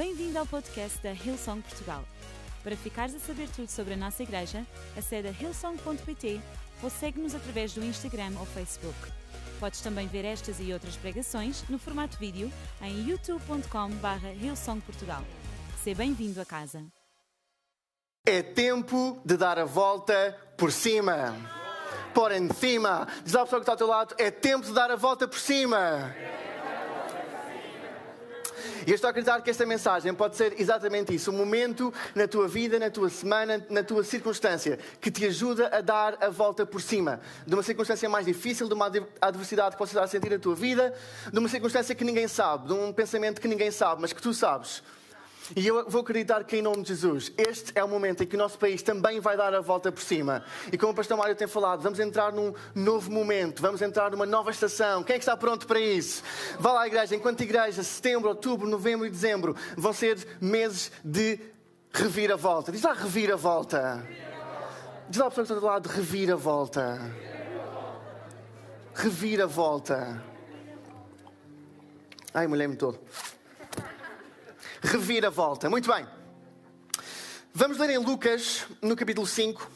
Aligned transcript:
Bem-vindo 0.00 0.38
ao 0.38 0.46
podcast 0.46 0.98
da 1.02 1.12
Hillsong 1.12 1.60
Portugal. 1.60 2.02
Para 2.64 2.74
ficares 2.74 3.14
a 3.14 3.18
saber 3.18 3.50
tudo 3.50 3.68
sobre 3.68 3.92
a 3.92 3.96
nossa 3.98 4.22
igreja, 4.22 4.66
acede 4.96 5.28
a 5.28 5.30
hillsong.pt 5.30 6.40
ou 6.82 6.88
segue-nos 6.88 7.34
através 7.34 7.74
do 7.74 7.84
Instagram 7.84 8.32
ou 8.38 8.46
Facebook. 8.46 8.96
Podes 9.60 9.82
também 9.82 10.06
ver 10.06 10.24
estas 10.24 10.58
e 10.58 10.72
outras 10.72 10.96
pregações 10.96 11.68
no 11.68 11.78
formato 11.78 12.16
vídeo 12.16 12.50
em 12.80 13.10
youtube.com.br 13.10 14.26
hillsongportugal. 14.40 15.22
Seja 15.84 15.98
bem-vindo 15.98 16.40
a 16.40 16.46
casa. 16.46 16.82
É 18.24 18.40
tempo 18.40 19.20
de 19.22 19.36
dar 19.36 19.58
a 19.58 19.66
volta 19.66 20.34
por 20.56 20.72
cima. 20.72 21.36
Por 22.14 22.30
cima. 22.54 23.06
Diz 23.22 23.36
à 23.36 23.44
pessoa 23.44 23.60
que 23.60 23.64
está 23.64 23.72
ao 23.72 23.76
teu 23.76 23.86
lado, 23.86 24.14
é 24.16 24.30
tempo 24.30 24.64
de 24.64 24.72
dar 24.72 24.90
a 24.90 24.96
volta 24.96 25.28
por 25.28 25.38
cima. 25.38 26.16
E 28.90 28.92
eu 28.92 28.96
estou 28.96 29.06
a 29.06 29.12
acreditar 29.12 29.40
que 29.40 29.48
esta 29.48 29.64
mensagem 29.64 30.12
pode 30.12 30.34
ser 30.34 30.60
exatamente 30.60 31.14
isso. 31.14 31.30
Um 31.30 31.36
momento 31.36 31.94
na 32.12 32.26
tua 32.26 32.48
vida, 32.48 32.76
na 32.76 32.90
tua 32.90 33.08
semana, 33.08 33.64
na 33.70 33.84
tua 33.84 34.02
circunstância, 34.02 34.80
que 35.00 35.12
te 35.12 35.24
ajuda 35.26 35.68
a 35.68 35.80
dar 35.80 36.18
a 36.20 36.28
volta 36.28 36.66
por 36.66 36.82
cima. 36.82 37.20
De 37.46 37.54
uma 37.54 37.62
circunstância 37.62 38.08
mais 38.08 38.26
difícil, 38.26 38.66
de 38.66 38.74
uma 38.74 38.90
adversidade 39.20 39.76
que 39.76 39.78
possas 39.78 39.92
estar 39.92 40.02
a 40.02 40.08
sentir 40.08 40.30
na 40.30 40.40
tua 40.40 40.56
vida, 40.56 40.92
de 41.32 41.38
uma 41.38 41.48
circunstância 41.48 41.94
que 41.94 42.02
ninguém 42.02 42.26
sabe, 42.26 42.66
de 42.66 42.72
um 42.72 42.92
pensamento 42.92 43.40
que 43.40 43.46
ninguém 43.46 43.70
sabe, 43.70 44.00
mas 44.02 44.12
que 44.12 44.20
tu 44.20 44.34
sabes. 44.34 44.82
E 45.56 45.66
eu 45.66 45.88
vou 45.88 46.02
acreditar 46.02 46.44
que, 46.44 46.56
em 46.56 46.62
nome 46.62 46.82
de 46.82 46.88
Jesus, 46.88 47.32
este 47.36 47.72
é 47.74 47.82
o 47.82 47.88
momento 47.88 48.22
em 48.22 48.26
que 48.26 48.36
o 48.36 48.38
nosso 48.38 48.58
país 48.58 48.82
também 48.82 49.18
vai 49.18 49.36
dar 49.36 49.52
a 49.52 49.60
volta 49.60 49.90
por 49.90 50.02
cima. 50.02 50.44
E 50.70 50.78
como 50.78 50.92
o 50.92 50.94
pastor 50.94 51.16
Mário 51.16 51.34
tem 51.34 51.48
falado, 51.48 51.82
vamos 51.82 51.98
entrar 51.98 52.32
num 52.32 52.54
novo 52.74 53.10
momento, 53.10 53.60
vamos 53.60 53.82
entrar 53.82 54.10
numa 54.10 54.26
nova 54.26 54.50
estação. 54.50 55.02
Quem 55.02 55.16
é 55.16 55.18
que 55.18 55.24
está 55.24 55.36
pronto 55.36 55.66
para 55.66 55.80
isso? 55.80 56.22
Vá 56.58 56.72
lá, 56.72 56.86
igreja. 56.86 57.16
Enquanto 57.16 57.40
igreja, 57.40 57.82
setembro, 57.82 58.28
outubro, 58.28 58.68
novembro 58.68 59.06
e 59.06 59.10
dezembro 59.10 59.56
vão 59.76 59.92
ser 59.92 60.24
meses 60.40 60.92
de 61.04 61.40
reviravolta. 61.92 62.70
Diz 62.70 62.82
lá, 62.82 62.92
reviravolta. 62.92 64.06
Diz 65.08 65.20
lá 65.20 65.26
a 65.26 65.30
pessoa 65.30 65.46
que 65.46 65.52
está 65.52 65.60
do 65.60 65.66
lado, 65.66 65.88
reviravolta. 65.88 67.12
Reviravolta. 68.94 70.22
Ai, 72.32 72.46
mulher-me 72.46 72.76
todo 72.76 73.00
reviravolta. 74.82 75.68
Muito 75.68 75.92
bem. 75.92 76.06
Vamos 77.52 77.78
ler 77.78 77.90
em 77.90 77.98
Lucas, 77.98 78.66
no 78.80 78.94
capítulo 78.94 79.26
5, 79.26 79.70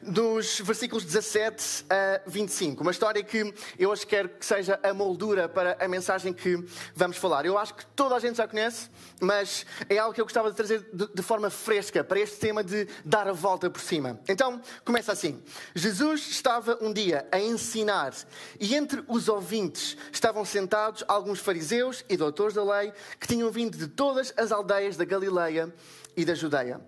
dos 0.00 0.60
versículos 0.60 1.04
17 1.04 1.84
a 1.90 2.20
25. 2.26 2.82
Uma 2.82 2.90
história 2.90 3.22
que 3.22 3.52
eu 3.78 3.90
hoje 3.90 4.06
quero 4.06 4.28
que 4.28 4.44
seja 4.44 4.78
a 4.82 4.94
moldura 4.94 5.48
para 5.48 5.76
a 5.80 5.88
mensagem 5.88 6.32
que 6.32 6.64
vamos 6.94 7.16
falar. 7.16 7.44
Eu 7.44 7.58
acho 7.58 7.74
que 7.74 7.84
toda 7.86 8.14
a 8.14 8.18
gente 8.18 8.36
já 8.36 8.46
conhece, 8.46 8.88
mas 9.20 9.66
é 9.88 9.98
algo 9.98 10.14
que 10.14 10.20
eu 10.20 10.24
gostava 10.24 10.50
de 10.50 10.56
trazer 10.56 10.88
de, 10.92 11.22
forma 11.22 11.50
fresca 11.50 12.02
para 12.04 12.20
este 12.20 12.38
tema 12.38 12.62
de 12.62 12.86
dar 13.04 13.28
a 13.28 13.32
volta 13.32 13.68
por 13.68 13.80
cima. 13.80 14.18
Então, 14.28 14.60
começa 14.84 15.12
assim. 15.12 15.42
Jesus 15.74 16.28
estava 16.28 16.78
um 16.80 16.92
dia 16.92 17.26
a 17.30 17.40
ensinar 17.40 18.14
e 18.58 18.74
entre 18.74 19.04
os 19.08 19.28
ouvintes 19.28 19.96
estavam 20.12 20.44
sentados 20.44 21.04
alguns 21.08 21.40
fariseus 21.40 22.04
e 22.08 22.16
doutores 22.16 22.54
da 22.54 22.64
lei 22.64 22.92
que 23.18 23.26
tinham 23.26 23.50
vindo 23.50 23.76
de 23.76 23.88
todas 23.88 24.32
as 24.36 24.52
aldeias 24.52 24.96
da 24.96 25.04
Galileia 25.04 25.72
e 26.16 26.24
da 26.24 26.34
Judeia 26.34 26.80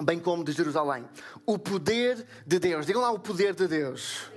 bem 0.00 0.18
como 0.18 0.44
de 0.44 0.52
Jerusalém. 0.52 1.08
O 1.46 1.58
poder 1.58 2.26
de 2.46 2.58
Deus, 2.58 2.86
digam 2.86 3.02
lá 3.02 3.10
o 3.10 3.18
poder 3.18 3.54
de 3.54 3.68
Deus, 3.68 4.30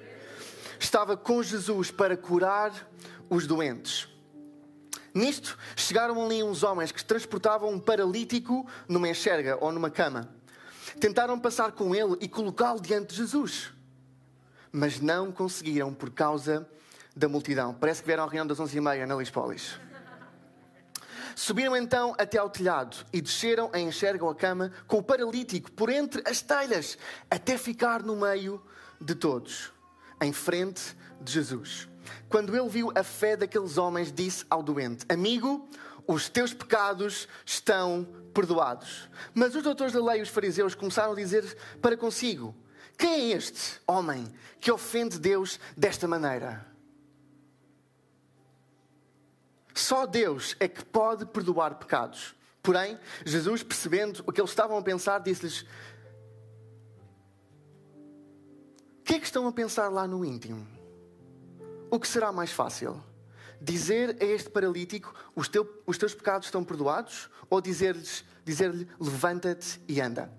estava 0.79 1.17
com 1.17 1.41
Jesus 1.41 1.91
para 1.91 2.15
curar 2.15 2.71
os 3.29 3.47
doentes. 3.47 4.07
Nisto, 5.13 5.57
chegaram 5.75 6.23
ali 6.23 6.43
uns 6.43 6.61
homens 6.61 6.91
que 6.91 7.03
transportavam 7.03 7.71
um 7.71 7.79
paralítico 7.79 8.67
numa 8.87 9.09
enxerga 9.09 9.57
ou 9.59 9.71
numa 9.71 9.89
cama. 9.89 10.29
Tentaram 10.99 11.39
passar 11.39 11.71
com 11.71 11.95
ele 11.95 12.15
e 12.21 12.27
colocá-lo 12.27 12.79
diante 12.79 13.09
de 13.09 13.15
Jesus, 13.15 13.71
mas 14.71 14.99
não 14.99 15.31
conseguiram 15.31 15.93
por 15.93 16.11
causa 16.11 16.69
da 17.15 17.27
multidão. 17.27 17.73
Parece 17.73 18.01
que 18.01 18.07
vieram 18.07 18.23
à 18.23 18.27
reunião 18.27 18.45
das 18.45 18.59
11h30 18.59 19.05
na 19.05 19.15
Lispolis. 19.15 19.79
Subiram 21.37 21.77
então 21.77 22.15
até 22.17 22.39
ao 22.39 22.49
telhado 22.49 23.05
e 23.13 23.21
desceram 23.21 23.69
a 23.71 23.79
enxerga 23.79 24.25
ou 24.25 24.31
a 24.31 24.35
cama 24.35 24.71
com 24.87 24.97
o 24.97 25.03
paralítico 25.03 25.71
por 25.71 25.87
entre 25.87 26.27
as 26.27 26.41
telhas, 26.41 26.97
até 27.29 27.59
ficar 27.59 28.01
no 28.01 28.15
meio 28.15 28.59
de 28.99 29.13
todos, 29.13 29.71
em 30.19 30.33
frente 30.33 30.97
de 31.21 31.31
Jesus. 31.31 31.87
Quando 32.27 32.57
ele 32.57 32.67
viu 32.67 32.91
a 32.95 33.03
fé 33.03 33.37
daqueles 33.37 33.77
homens, 33.77 34.11
disse 34.11 34.45
ao 34.49 34.63
doente: 34.63 35.05
Amigo, 35.07 35.69
os 36.07 36.27
teus 36.27 36.55
pecados 36.55 37.27
estão 37.45 38.07
perdoados. 38.33 39.07
Mas 39.31 39.53
os 39.53 39.61
doutores 39.61 39.93
da 39.93 40.03
lei 40.03 40.21
e 40.21 40.23
os 40.23 40.29
fariseus 40.29 40.73
começaram 40.73 41.11
a 41.11 41.15
dizer 41.15 41.55
para 41.79 41.95
consigo: 41.95 42.55
Quem 42.97 43.31
é 43.31 43.37
este 43.37 43.79
homem 43.85 44.25
que 44.59 44.71
ofende 44.71 45.19
Deus 45.19 45.59
desta 45.77 46.07
maneira? 46.07 46.76
Só 49.79 50.05
Deus 50.05 50.55
é 50.59 50.67
que 50.67 50.83
pode 50.83 51.25
perdoar 51.25 51.75
pecados. 51.75 52.35
Porém, 52.61 52.99
Jesus, 53.25 53.63
percebendo 53.63 54.23
o 54.25 54.31
que 54.31 54.41
eles 54.41 54.51
estavam 54.51 54.77
a 54.77 54.81
pensar, 54.81 55.19
disse-lhes: 55.19 55.61
O 58.99 59.03
que 59.03 59.13
é 59.13 59.19
que 59.19 59.25
estão 59.25 59.47
a 59.47 59.51
pensar 59.51 59.89
lá 59.89 60.07
no 60.07 60.25
íntimo? 60.25 60.67
O 61.89 61.99
que 61.99 62.07
será 62.07 62.31
mais 62.31 62.51
fácil? 62.51 63.01
Dizer 63.61 64.17
a 64.19 64.25
este 64.25 64.49
paralítico: 64.49 65.13
Os, 65.35 65.47
teu, 65.47 65.81
os 65.85 65.97
teus 65.97 66.13
pecados 66.13 66.47
estão 66.47 66.63
perdoados? 66.63 67.29
Ou 67.49 67.61
dizer-lhe: 67.61 68.03
dizer 68.43 68.73
Levanta-te 68.99 69.81
e 69.87 70.01
anda? 70.01 70.29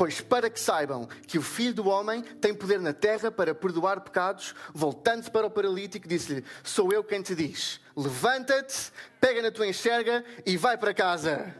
Pois 0.00 0.18
para 0.18 0.48
que 0.48 0.58
saibam 0.58 1.06
que 1.26 1.36
o 1.36 1.42
Filho 1.42 1.74
do 1.74 1.86
Homem 1.86 2.22
tem 2.22 2.54
poder 2.54 2.80
na 2.80 2.94
terra 2.94 3.30
para 3.30 3.54
perdoar 3.54 4.00
pecados, 4.00 4.54
voltando-se 4.72 5.30
para 5.30 5.46
o 5.46 5.50
paralítico, 5.50 6.08
disse-lhe: 6.08 6.42
Sou 6.64 6.90
eu 6.90 7.04
quem 7.04 7.20
te 7.20 7.34
diz: 7.34 7.78
Levanta-te, 7.94 8.90
pega 9.20 9.42
na 9.42 9.50
tua 9.50 9.66
enxerga 9.66 10.24
e 10.46 10.56
vai 10.56 10.78
para 10.78 10.94
casa. 10.94 11.54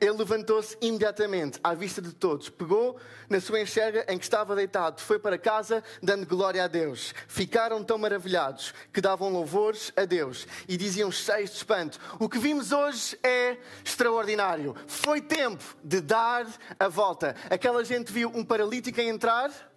Ele 0.00 0.12
levantou-se 0.12 0.76
imediatamente 0.80 1.58
à 1.62 1.74
vista 1.74 2.02
de 2.02 2.12
todos, 2.12 2.48
pegou 2.48 2.98
na 3.28 3.40
sua 3.40 3.60
enxerga 3.60 4.04
em 4.08 4.18
que 4.18 4.24
estava 4.24 4.54
deitado, 4.54 5.00
foi 5.00 5.18
para 5.18 5.38
casa 5.38 5.82
dando 6.02 6.26
glória 6.26 6.64
a 6.64 6.68
Deus. 6.68 7.14
Ficaram 7.26 7.82
tão 7.82 7.96
maravilhados 7.96 8.74
que 8.92 9.00
davam 9.00 9.30
louvores 9.30 9.92
a 9.96 10.04
Deus 10.04 10.46
e 10.68 10.76
diziam 10.76 11.10
cheios 11.10 11.50
de 11.50 11.56
espanto: 11.56 11.98
O 12.18 12.28
que 12.28 12.38
vimos 12.38 12.72
hoje 12.72 13.18
é 13.22 13.56
extraordinário. 13.84 14.74
Foi 14.86 15.20
tempo 15.20 15.64
de 15.82 16.00
dar 16.00 16.46
a 16.78 16.88
volta. 16.88 17.34
Aquela 17.48 17.84
gente 17.84 18.12
viu 18.12 18.30
um 18.34 18.44
paralítico 18.44 19.00
a 19.00 19.04
entrar 19.04 19.69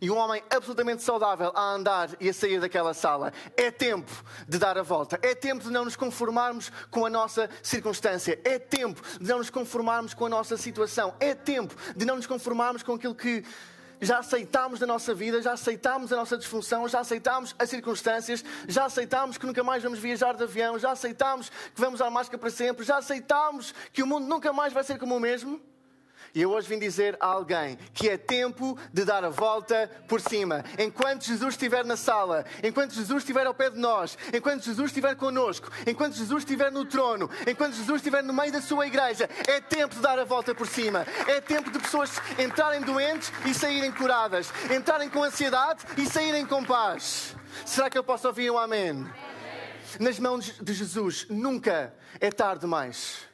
e 0.00 0.10
um 0.10 0.16
homem 0.16 0.42
absolutamente 0.50 1.02
saudável 1.02 1.52
a 1.54 1.72
andar 1.72 2.10
e 2.18 2.28
a 2.28 2.32
sair 2.32 2.60
daquela 2.60 2.94
sala. 2.94 3.32
É 3.56 3.70
tempo 3.70 4.10
de 4.48 4.58
dar 4.58 4.78
a 4.78 4.82
volta. 4.82 5.18
É 5.22 5.34
tempo 5.34 5.64
de 5.64 5.70
não 5.70 5.84
nos 5.84 5.96
conformarmos 5.96 6.72
com 6.90 7.04
a 7.04 7.10
nossa 7.10 7.50
circunstância. 7.62 8.40
É 8.44 8.58
tempo 8.58 9.02
de 9.20 9.28
não 9.28 9.38
nos 9.38 9.50
conformarmos 9.50 10.14
com 10.14 10.26
a 10.26 10.28
nossa 10.28 10.56
situação. 10.56 11.14
É 11.20 11.34
tempo 11.34 11.74
de 11.94 12.04
não 12.04 12.16
nos 12.16 12.26
conformarmos 12.26 12.82
com 12.82 12.94
aquilo 12.94 13.14
que 13.14 13.44
já 14.00 14.18
aceitámos 14.18 14.80
da 14.80 14.86
nossa 14.86 15.12
vida, 15.12 15.42
já 15.42 15.52
aceitámos 15.52 16.10
a 16.12 16.16
nossa 16.16 16.38
disfunção, 16.38 16.88
já 16.88 17.00
aceitámos 17.00 17.54
as 17.58 17.68
circunstâncias, 17.68 18.42
já 18.66 18.86
aceitámos 18.86 19.36
que 19.36 19.44
nunca 19.44 19.62
mais 19.62 19.82
vamos 19.82 19.98
viajar 19.98 20.34
de 20.34 20.42
avião, 20.42 20.78
já 20.78 20.92
aceitámos 20.92 21.50
que 21.50 21.80
vamos 21.80 22.00
à 22.00 22.08
máscara 22.08 22.38
para 22.38 22.50
sempre, 22.50 22.84
já 22.84 22.96
aceitámos 22.96 23.74
que 23.92 24.02
o 24.02 24.06
mundo 24.06 24.26
nunca 24.26 24.52
mais 24.52 24.72
vai 24.72 24.82
ser 24.82 24.98
como 24.98 25.16
o 25.16 25.20
mesmo. 25.20 25.60
E 26.34 26.42
eu 26.42 26.50
hoje 26.50 26.68
vim 26.68 26.78
dizer 26.78 27.16
a 27.20 27.26
alguém 27.26 27.76
que 27.92 28.08
é 28.08 28.16
tempo 28.16 28.78
de 28.92 29.04
dar 29.04 29.24
a 29.24 29.28
volta 29.28 29.90
por 30.06 30.20
cima. 30.20 30.64
Enquanto 30.78 31.24
Jesus 31.24 31.54
estiver 31.54 31.84
na 31.84 31.96
sala, 31.96 32.44
enquanto 32.62 32.94
Jesus 32.94 33.18
estiver 33.22 33.46
ao 33.46 33.54
pé 33.54 33.70
de 33.70 33.78
nós, 33.78 34.16
enquanto 34.32 34.64
Jesus 34.64 34.86
estiver 34.90 35.16
connosco, 35.16 35.68
enquanto 35.86 36.14
Jesus 36.14 36.42
estiver 36.42 36.70
no 36.70 36.84
trono, 36.84 37.28
enquanto 37.46 37.74
Jesus 37.74 37.96
estiver 37.96 38.22
no 38.22 38.32
meio 38.32 38.52
da 38.52 38.62
sua 38.62 38.86
igreja, 38.86 39.28
é 39.46 39.60
tempo 39.60 39.94
de 39.94 40.00
dar 40.00 40.18
a 40.18 40.24
volta 40.24 40.54
por 40.54 40.66
cima. 40.66 41.06
É 41.26 41.40
tempo 41.40 41.70
de 41.70 41.78
pessoas 41.78 42.10
entrarem 42.38 42.80
doentes 42.82 43.32
e 43.44 43.54
saírem 43.54 43.90
curadas, 43.92 44.52
entrarem 44.74 45.08
com 45.08 45.22
ansiedade 45.22 45.84
e 45.96 46.06
saírem 46.06 46.46
com 46.46 46.64
paz. 46.64 47.34
Será 47.66 47.90
que 47.90 47.98
eu 47.98 48.04
posso 48.04 48.28
ouvir 48.28 48.50
um 48.50 48.58
amém? 48.58 49.06
Nas 49.98 50.18
mãos 50.20 50.54
de 50.60 50.72
Jesus 50.72 51.26
nunca 51.28 51.92
é 52.20 52.30
tarde 52.30 52.60
demais. 52.60 53.29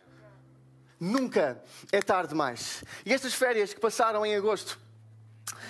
Nunca 0.99 1.63
é 1.93 2.01
tarde 2.01 2.31
demais. 2.31 2.83
E 3.05 3.13
estas 3.13 3.35
férias 3.35 3.75
que 3.75 3.81
passaram 3.81 4.25
em 4.25 4.35
agosto, 4.35 4.79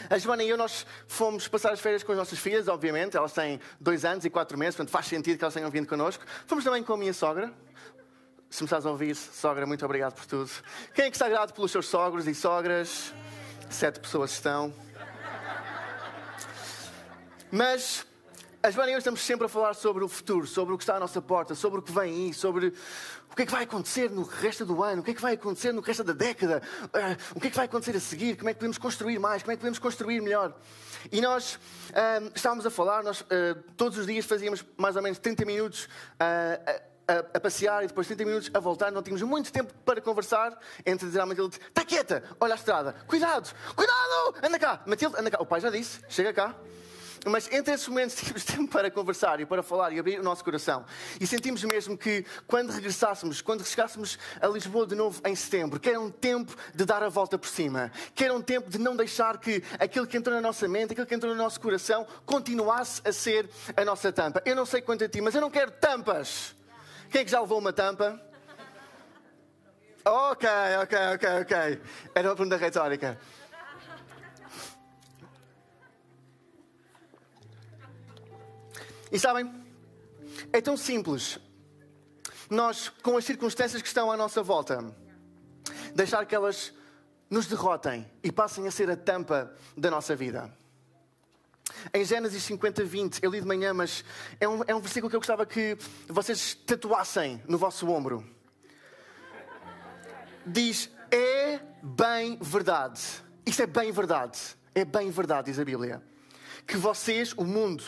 a 0.08 0.18
Joana 0.18 0.44
e 0.44 0.48
eu, 0.48 0.56
nós 0.56 0.86
fomos 1.08 1.48
passar 1.48 1.72
as 1.72 1.80
férias 1.80 2.02
com 2.02 2.12
as 2.12 2.18
nossas 2.18 2.38
filhas, 2.38 2.68
obviamente. 2.68 3.16
Elas 3.16 3.32
têm 3.32 3.60
dois 3.80 4.04
anos 4.04 4.24
e 4.24 4.30
quatro 4.30 4.56
meses, 4.56 4.76
portanto 4.76 4.92
faz 4.92 5.06
sentido 5.06 5.36
que 5.36 5.44
elas 5.44 5.54
tenham 5.54 5.70
vindo 5.70 5.88
connosco. 5.88 6.24
Fomos 6.46 6.64
também 6.64 6.82
com 6.82 6.92
a 6.92 6.96
minha 6.96 7.12
sogra. 7.12 7.52
Se 8.48 8.62
me 8.62 8.66
estás 8.66 8.86
a 8.86 8.90
ouvir, 8.90 9.14
sogra, 9.14 9.66
muito 9.66 9.84
obrigado 9.84 10.14
por 10.14 10.26
tudo. 10.26 10.50
Quem 10.94 11.06
é 11.06 11.10
que 11.10 11.16
está 11.16 11.28
grato 11.28 11.52
pelos 11.52 11.72
seus 11.72 11.88
sogros 11.88 12.26
e 12.28 12.34
sogras? 12.34 13.12
Sete 13.68 13.98
pessoas 13.98 14.30
estão. 14.30 14.72
Mas 17.50 18.06
a 18.66 18.70
Joana 18.72 18.90
e 18.90 18.94
eu 18.94 18.98
estamos 18.98 19.20
sempre 19.20 19.46
a 19.46 19.48
falar 19.48 19.74
sobre 19.74 20.02
o 20.02 20.08
futuro, 20.08 20.44
sobre 20.44 20.74
o 20.74 20.76
que 20.76 20.82
está 20.82 20.96
à 20.96 20.98
nossa 20.98 21.22
porta, 21.22 21.54
sobre 21.54 21.78
o 21.78 21.82
que 21.82 21.92
vem 21.92 22.12
aí, 22.12 22.34
sobre 22.34 22.72
o 23.30 23.36
que 23.36 23.42
é 23.42 23.46
que 23.46 23.52
vai 23.52 23.62
acontecer 23.62 24.10
no 24.10 24.24
resto 24.24 24.66
do 24.66 24.82
ano, 24.82 25.02
o 25.02 25.04
que 25.04 25.12
é 25.12 25.14
que 25.14 25.22
vai 25.22 25.34
acontecer 25.34 25.70
no 25.70 25.80
resto 25.80 26.02
da 26.02 26.12
década, 26.12 26.60
uh, 26.86 27.36
o 27.36 27.40
que 27.40 27.46
é 27.46 27.50
que 27.50 27.56
vai 27.56 27.66
acontecer 27.66 27.96
a 27.96 28.00
seguir, 28.00 28.36
como 28.36 28.50
é 28.50 28.52
que 28.52 28.58
podemos 28.58 28.76
construir 28.76 29.20
mais, 29.20 29.44
como 29.44 29.52
é 29.52 29.54
que 29.54 29.60
podemos 29.60 29.78
construir 29.78 30.20
melhor. 30.20 30.52
E 31.12 31.20
nós 31.20 31.54
uh, 31.54 32.32
estávamos 32.34 32.66
a 32.66 32.70
falar, 32.70 33.04
nós 33.04 33.20
uh, 33.20 33.26
todos 33.76 33.98
os 33.98 34.06
dias 34.06 34.24
fazíamos 34.24 34.64
mais 34.76 34.96
ou 34.96 35.02
menos 35.02 35.20
30 35.20 35.44
minutos 35.44 35.88
a, 36.18 37.36
a, 37.36 37.38
passear 37.38 37.84
e 37.84 37.86
depois 37.86 38.08
30 38.08 38.24
minutos 38.24 38.50
a 38.52 38.58
voltar, 38.58 38.90
não 38.90 39.00
tínhamos 39.00 39.22
muito 39.22 39.52
tempo 39.52 39.72
para 39.84 40.00
conversar. 40.00 40.58
Entre 40.84 41.06
dizer 41.06 41.20
à 41.20 41.26
Matilde: 41.26 41.56
está 41.68 41.84
quieta, 41.84 42.24
olha 42.40 42.54
a 42.54 42.56
estrada, 42.56 42.96
cuidado, 43.06 43.54
cuidado, 43.76 44.34
anda 44.42 44.58
cá, 44.58 44.82
Matilde, 44.86 45.14
anda 45.16 45.30
cá. 45.30 45.38
O 45.40 45.46
pai 45.46 45.60
já 45.60 45.70
disse: 45.70 46.00
chega 46.08 46.32
cá. 46.32 46.56
Mas 47.28 47.50
entre 47.52 47.74
esses 47.74 47.88
momentos 47.88 48.14
tínhamos 48.22 48.44
tempo 48.44 48.68
para 48.68 48.88
conversar 48.88 49.40
e 49.40 49.46
para 49.46 49.62
falar 49.62 49.92
e 49.92 49.98
abrir 49.98 50.20
o 50.20 50.22
nosso 50.22 50.44
coração. 50.44 50.84
E 51.20 51.26
sentimos 51.26 51.64
mesmo 51.64 51.98
que 51.98 52.24
quando 52.46 52.70
regressássemos, 52.70 53.40
quando 53.40 53.64
chegássemos 53.64 54.16
a 54.40 54.46
Lisboa 54.46 54.86
de 54.86 54.94
novo 54.94 55.20
em 55.24 55.34
setembro, 55.34 55.80
que 55.80 55.88
era 55.88 56.00
um 56.00 56.10
tempo 56.10 56.54
de 56.72 56.84
dar 56.84 57.02
a 57.02 57.08
volta 57.08 57.36
por 57.36 57.48
cima, 57.48 57.90
que 58.14 58.24
era 58.24 58.32
um 58.32 58.40
tempo 58.40 58.70
de 58.70 58.78
não 58.78 58.94
deixar 58.94 59.38
que 59.38 59.62
aquilo 59.78 60.06
que 60.06 60.16
entrou 60.16 60.36
na 60.36 60.40
nossa 60.40 60.68
mente, 60.68 60.92
aquilo 60.92 61.06
que 61.06 61.14
entrou 61.14 61.34
no 61.34 61.42
nosso 61.42 61.60
coração, 61.60 62.06
continuasse 62.24 63.02
a 63.04 63.12
ser 63.12 63.50
a 63.76 63.84
nossa 63.84 64.12
tampa. 64.12 64.40
Eu 64.44 64.54
não 64.54 64.64
sei 64.64 64.80
quanto 64.80 65.02
a 65.02 65.08
ti, 65.08 65.20
mas 65.20 65.34
eu 65.34 65.40
não 65.40 65.50
quero 65.50 65.72
tampas. 65.72 66.54
Quem 67.10 67.22
é 67.22 67.24
que 67.24 67.30
já 67.30 67.40
levou 67.40 67.58
uma 67.58 67.72
tampa? 67.72 68.20
Ok, 70.04 70.48
ok, 70.82 70.98
ok, 71.14 71.28
ok. 71.40 71.82
Era 72.14 72.28
uma 72.28 72.36
pergunta 72.36 72.56
retórica. 72.56 73.18
E 79.10 79.18
sabem, 79.18 79.52
é 80.52 80.60
tão 80.60 80.76
simples. 80.76 81.38
Nós, 82.50 82.88
com 82.88 83.16
as 83.16 83.24
circunstâncias 83.24 83.82
que 83.82 83.88
estão 83.88 84.10
à 84.10 84.16
nossa 84.16 84.42
volta, 84.42 84.94
deixar 85.94 86.24
que 86.26 86.34
elas 86.34 86.72
nos 87.28 87.46
derrotem 87.46 88.08
e 88.22 88.30
passem 88.30 88.66
a 88.66 88.70
ser 88.70 88.90
a 88.90 88.96
tampa 88.96 89.52
da 89.76 89.90
nossa 89.90 90.14
vida. 90.14 90.52
Em 91.92 92.04
Gênesis 92.04 92.42
50, 92.44 92.84
20, 92.84 93.20
eu 93.22 93.30
li 93.30 93.40
de 93.40 93.46
manhã, 93.46 93.74
mas 93.74 94.04
é 94.40 94.48
um, 94.48 94.62
é 94.66 94.74
um 94.74 94.80
versículo 94.80 95.10
que 95.10 95.16
eu 95.16 95.20
gostava 95.20 95.44
que 95.44 95.76
vocês 96.08 96.54
tatuassem 96.54 97.42
no 97.48 97.58
vosso 97.58 97.88
ombro. 97.88 98.24
Diz: 100.46 100.88
É 101.10 101.60
bem 101.82 102.38
verdade. 102.40 103.00
Isto 103.44 103.62
é 103.62 103.66
bem 103.66 103.90
verdade. 103.90 104.38
É 104.74 104.84
bem 104.84 105.10
verdade, 105.10 105.50
diz 105.50 105.58
a 105.58 105.64
Bíblia. 105.64 106.02
Que 106.66 106.76
vocês, 106.76 107.32
o 107.32 107.44
mundo, 107.44 107.84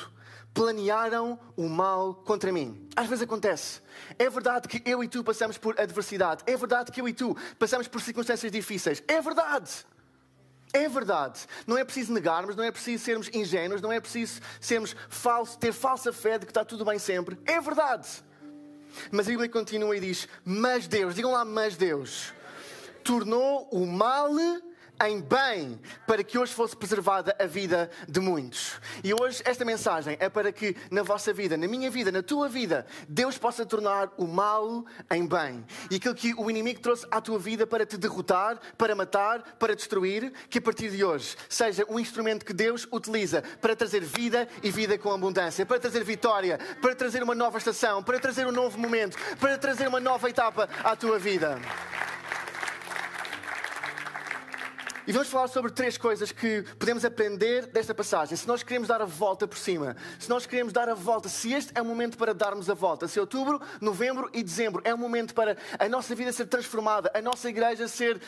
planearam 0.58 1.38
o 1.56 1.69
mal 1.69 2.12
contra 2.12 2.50
mim. 2.50 2.88
Às 2.96 3.06
vezes 3.06 3.22
acontece. 3.22 3.81
É 4.19 4.28
verdade 4.28 4.66
que 4.66 4.82
eu 4.84 5.05
e 5.05 5.06
tu 5.06 5.22
passamos 5.22 5.56
por 5.56 5.81
adversidade. 5.81 6.43
É 6.49 6.56
verdade 6.56 6.90
que 6.90 7.00
eu 7.00 7.08
e 7.08 7.12
tu 7.12 7.37
passamos 7.56 7.87
por 7.87 8.00
circunstâncias 8.00 8.50
difíceis. 8.50 9.00
É 9.06 9.20
verdade. 9.20 9.87
É 10.72 10.88
verdade. 10.88 11.46
Não 11.64 11.78
é 11.78 11.84
preciso 11.84 12.12
negarmos, 12.12 12.56
não 12.56 12.64
é 12.64 12.72
preciso 12.72 13.05
sermos 13.05 13.31
ingênuos, 13.32 13.81
não 13.81 13.93
é 13.93 14.00
preciso 14.00 14.40
sermos 14.60 14.96
falso, 15.08 15.56
ter 15.56 15.72
falsa 15.72 16.12
fé 16.12 16.38
de 16.38 16.44
que 16.44 16.50
está 16.50 16.64
tudo 16.64 16.84
bem 16.84 16.99
sempre. 16.99 17.38
É 17.46 17.60
verdade. 17.60 18.08
Mas 19.12 19.28
a 19.28 19.31
Bíblia 19.31 19.49
continua 19.49 19.96
e 19.96 20.00
diz: 20.00 20.26
Mas 20.44 20.88
Deus, 20.88 21.14
digam 21.14 21.31
lá, 21.31 21.44
mas 21.44 21.76
Deus, 21.76 22.34
tornou 23.05 23.69
o 23.70 23.87
mal 23.87 24.28
em 25.04 25.20
bem, 25.20 25.80
para 26.06 26.24
que 26.24 26.38
hoje 26.38 26.52
fosse 26.52 26.76
preservada 26.76 27.34
a 27.38 27.46
vida 27.46 27.90
de 28.08 28.20
muitos. 28.20 28.80
E 29.02 29.14
hoje 29.14 29.42
esta 29.44 29.64
mensagem 29.64 30.16
é 30.20 30.28
para 30.28 30.50
que 30.52 30.76
na 30.90 31.02
vossa 31.02 31.32
vida, 31.32 31.56
na 31.56 31.68
minha 31.68 31.90
vida, 31.90 32.10
na 32.10 32.22
tua 32.22 32.48
vida, 32.48 32.86
Deus 33.08 33.38
possa 33.38 33.64
tornar 33.64 34.12
o 34.16 34.26
mal 34.26 34.84
em 35.10 35.26
bem. 35.26 35.64
E 35.90 35.96
aquilo 35.96 36.14
que 36.14 36.34
o 36.34 36.50
inimigo 36.50 36.80
trouxe 36.80 37.06
à 37.10 37.20
tua 37.20 37.38
vida 37.38 37.66
para 37.66 37.86
te 37.86 37.96
derrotar, 37.96 38.58
para 38.76 38.94
matar, 38.94 39.56
para 39.58 39.74
destruir, 39.74 40.32
que 40.50 40.58
a 40.58 40.62
partir 40.62 40.90
de 40.90 41.04
hoje 41.04 41.36
seja 41.48 41.84
um 41.88 41.98
instrumento 41.98 42.44
que 42.44 42.52
Deus 42.52 42.86
utiliza 42.90 43.42
para 43.60 43.76
trazer 43.76 44.00
vida 44.00 44.48
e 44.62 44.70
vida 44.70 44.98
com 44.98 45.12
abundância, 45.12 45.64
para 45.64 45.78
trazer 45.78 46.02
vitória, 46.04 46.58
para 46.80 46.94
trazer 46.94 47.22
uma 47.22 47.34
nova 47.34 47.58
estação, 47.58 48.02
para 48.02 48.18
trazer 48.18 48.46
um 48.46 48.52
novo 48.52 48.78
momento, 48.78 49.16
para 49.38 49.56
trazer 49.56 49.86
uma 49.86 50.00
nova 50.00 50.28
etapa 50.28 50.68
à 50.82 50.96
tua 50.96 51.18
vida. 51.18 51.58
E 55.08 55.12
vamos 55.12 55.28
falar 55.28 55.49
sobre 55.49 55.72
três 55.72 55.96
coisas 55.96 56.31
que 56.31 56.62
podemos 56.78 57.02
aprender 57.02 57.64
desta 57.69 57.94
passagem. 57.94 58.37
Se 58.37 58.46
nós 58.46 58.62
queremos 58.62 58.88
dar 58.88 59.00
a 59.00 59.06
volta 59.06 59.49
por 59.49 59.56
cima, 59.56 59.96
se 60.19 60.28
nós 60.28 60.44
queremos 60.44 60.70
dar 60.70 60.87
a 60.87 60.93
volta, 60.93 61.31
se 61.31 61.50
este 61.50 61.72
é 61.75 61.81
o 61.81 61.84
momento 61.87 62.19
para 62.19 62.34
darmos 62.34 62.69
a 62.69 62.75
volta, 62.75 63.08
se 63.08 63.19
outubro, 63.19 63.58
novembro 63.81 64.28
e 64.34 64.43
dezembro 64.43 64.82
é 64.84 64.93
o 64.93 64.99
momento 64.99 65.32
para 65.32 65.56
a 65.78 65.88
nossa 65.88 66.14
vida 66.14 66.31
ser 66.31 66.44
transformada, 66.44 67.10
a 67.14 67.22
nossa 67.22 67.49
igreja 67.49 67.88
ser 67.88 68.20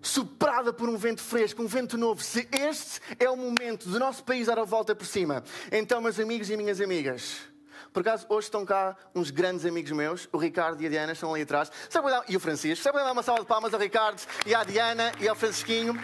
soprada 0.00 0.72
por 0.72 0.88
um 0.88 0.96
vento 0.96 1.20
fresco, 1.20 1.62
um 1.62 1.66
vento 1.66 1.98
novo, 1.98 2.22
se 2.22 2.48
este 2.50 3.02
é 3.18 3.28
o 3.28 3.36
momento 3.36 3.86
do 3.86 3.98
nosso 3.98 4.24
país 4.24 4.46
dar 4.46 4.58
a 4.58 4.64
volta 4.64 4.94
por 4.94 5.04
cima, 5.06 5.44
então, 5.70 6.00
meus 6.00 6.18
amigos 6.18 6.48
e 6.48 6.56
minhas 6.56 6.80
amigas, 6.80 7.49
por 7.92 8.00
acaso, 8.00 8.26
hoje 8.28 8.46
estão 8.46 8.64
cá 8.64 8.96
uns 9.14 9.30
grandes 9.30 9.66
amigos 9.66 9.90
meus, 9.90 10.28
o 10.32 10.38
Ricardo 10.38 10.80
e 10.80 10.86
a 10.86 10.90
Diana, 10.90 11.12
estão 11.12 11.32
ali 11.32 11.42
atrás. 11.42 11.70
Dar... 11.92 12.24
E 12.28 12.36
o 12.36 12.40
Francisco. 12.40 12.82
Sabe 12.82 12.98
dar 12.98 13.12
uma 13.12 13.22
salva 13.22 13.40
de 13.40 13.46
palmas 13.46 13.74
ao 13.74 13.80
Ricardo 13.80 14.20
e 14.46 14.54
à 14.54 14.62
Diana 14.62 15.12
e 15.20 15.28
ao 15.28 15.34
Francisquinho? 15.34 15.98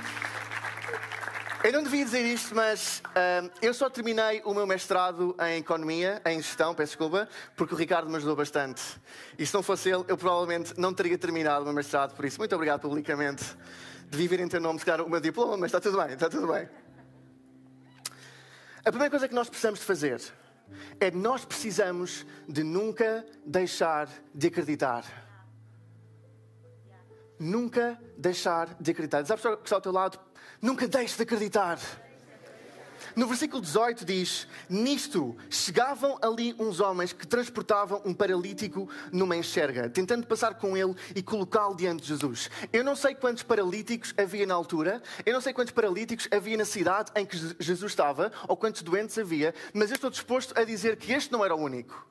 Eu 1.64 1.72
não 1.72 1.82
devia 1.82 2.04
dizer 2.04 2.24
isto, 2.24 2.54
mas 2.54 3.02
uh, 3.06 3.50
eu 3.60 3.72
só 3.72 3.88
terminei 3.88 4.40
o 4.44 4.54
meu 4.54 4.66
mestrado 4.66 5.34
em 5.48 5.58
Economia, 5.58 6.20
em 6.24 6.40
Gestão, 6.40 6.74
peço 6.74 6.90
desculpa, 6.90 7.28
porque 7.56 7.74
o 7.74 7.76
Ricardo 7.76 8.08
me 8.08 8.16
ajudou 8.16 8.36
bastante. 8.36 8.82
E 9.38 9.44
se 9.44 9.54
não 9.54 9.62
fosse 9.62 9.88
ele, 9.88 10.04
eu 10.06 10.16
provavelmente 10.16 10.74
não 10.78 10.92
teria 10.92 11.18
terminado 11.18 11.62
o 11.62 11.64
meu 11.64 11.74
mestrado, 11.74 12.14
por 12.14 12.24
isso, 12.24 12.38
muito 12.38 12.54
obrigado 12.54 12.80
publicamente. 12.80 13.44
Devia 14.08 14.28
vir 14.28 14.40
em 14.40 14.48
teu 14.48 14.60
nome, 14.60 14.78
se 14.78 14.84
calhar, 14.84 15.04
o 15.04 15.10
meu 15.10 15.18
diploma, 15.18 15.56
mas 15.56 15.66
está 15.66 15.80
tudo 15.80 15.98
bem, 15.98 16.12
está 16.12 16.28
tudo 16.28 16.46
bem. 16.46 16.68
A 18.84 18.90
primeira 18.90 19.10
coisa 19.10 19.26
que 19.26 19.34
nós 19.34 19.48
precisamos 19.48 19.80
de 19.80 19.86
fazer 19.86 20.20
é 21.00 21.10
nós 21.10 21.44
precisamos 21.44 22.26
de 22.48 22.62
nunca 22.62 23.24
deixar 23.44 24.08
de 24.34 24.46
acreditar. 24.46 25.04
Nunca 27.38 28.00
deixar 28.16 28.74
de 28.80 28.90
acreditar. 28.90 29.22
Diz 29.22 29.30
a 29.30 29.36
pessoa 29.36 29.56
que 29.56 29.64
está 29.64 29.76
ao 29.76 29.82
teu 29.82 29.92
lado, 29.92 30.18
nunca 30.60 30.88
deixe 30.88 31.16
de 31.16 31.22
acreditar. 31.22 31.78
No 33.16 33.26
versículo 33.26 33.62
18 33.62 34.04
diz: 34.04 34.46
Nisto 34.68 35.34
chegavam 35.48 36.18
ali 36.20 36.54
uns 36.58 36.80
homens 36.80 37.14
que 37.14 37.26
transportavam 37.26 38.02
um 38.04 38.12
paralítico 38.12 38.90
numa 39.10 39.34
enxerga, 39.34 39.88
tentando 39.88 40.26
passar 40.26 40.56
com 40.56 40.76
ele 40.76 40.94
e 41.14 41.22
colocá-lo 41.22 41.74
diante 41.74 42.02
de 42.02 42.08
Jesus. 42.08 42.50
Eu 42.70 42.84
não 42.84 42.94
sei 42.94 43.14
quantos 43.14 43.43
paralíticos 43.43 44.12
havia 44.19 44.44
na 44.44 44.52
altura, 44.52 45.02
eu 45.24 45.32
não 45.32 45.41
sei 45.41 45.55
quantos 45.55 45.72
paralíticos 45.72 46.29
havia 46.31 46.58
na 46.58 46.67
cidade 46.67 47.10
em 47.17 47.24
que 47.24 47.38
Jesus 47.58 47.91
estava, 47.91 48.31
ou 48.46 48.55
quantos 48.55 48.82
doentes 48.82 49.17
havia, 49.17 49.55
mas 49.72 49.88
eu 49.91 49.94
estou 49.94 50.10
disposto 50.10 50.52
a 50.55 50.62
dizer 50.62 50.96
que 50.96 51.10
este 51.10 51.32
não 51.32 51.43
era 51.43 51.55
o 51.56 51.58
único. 51.58 52.06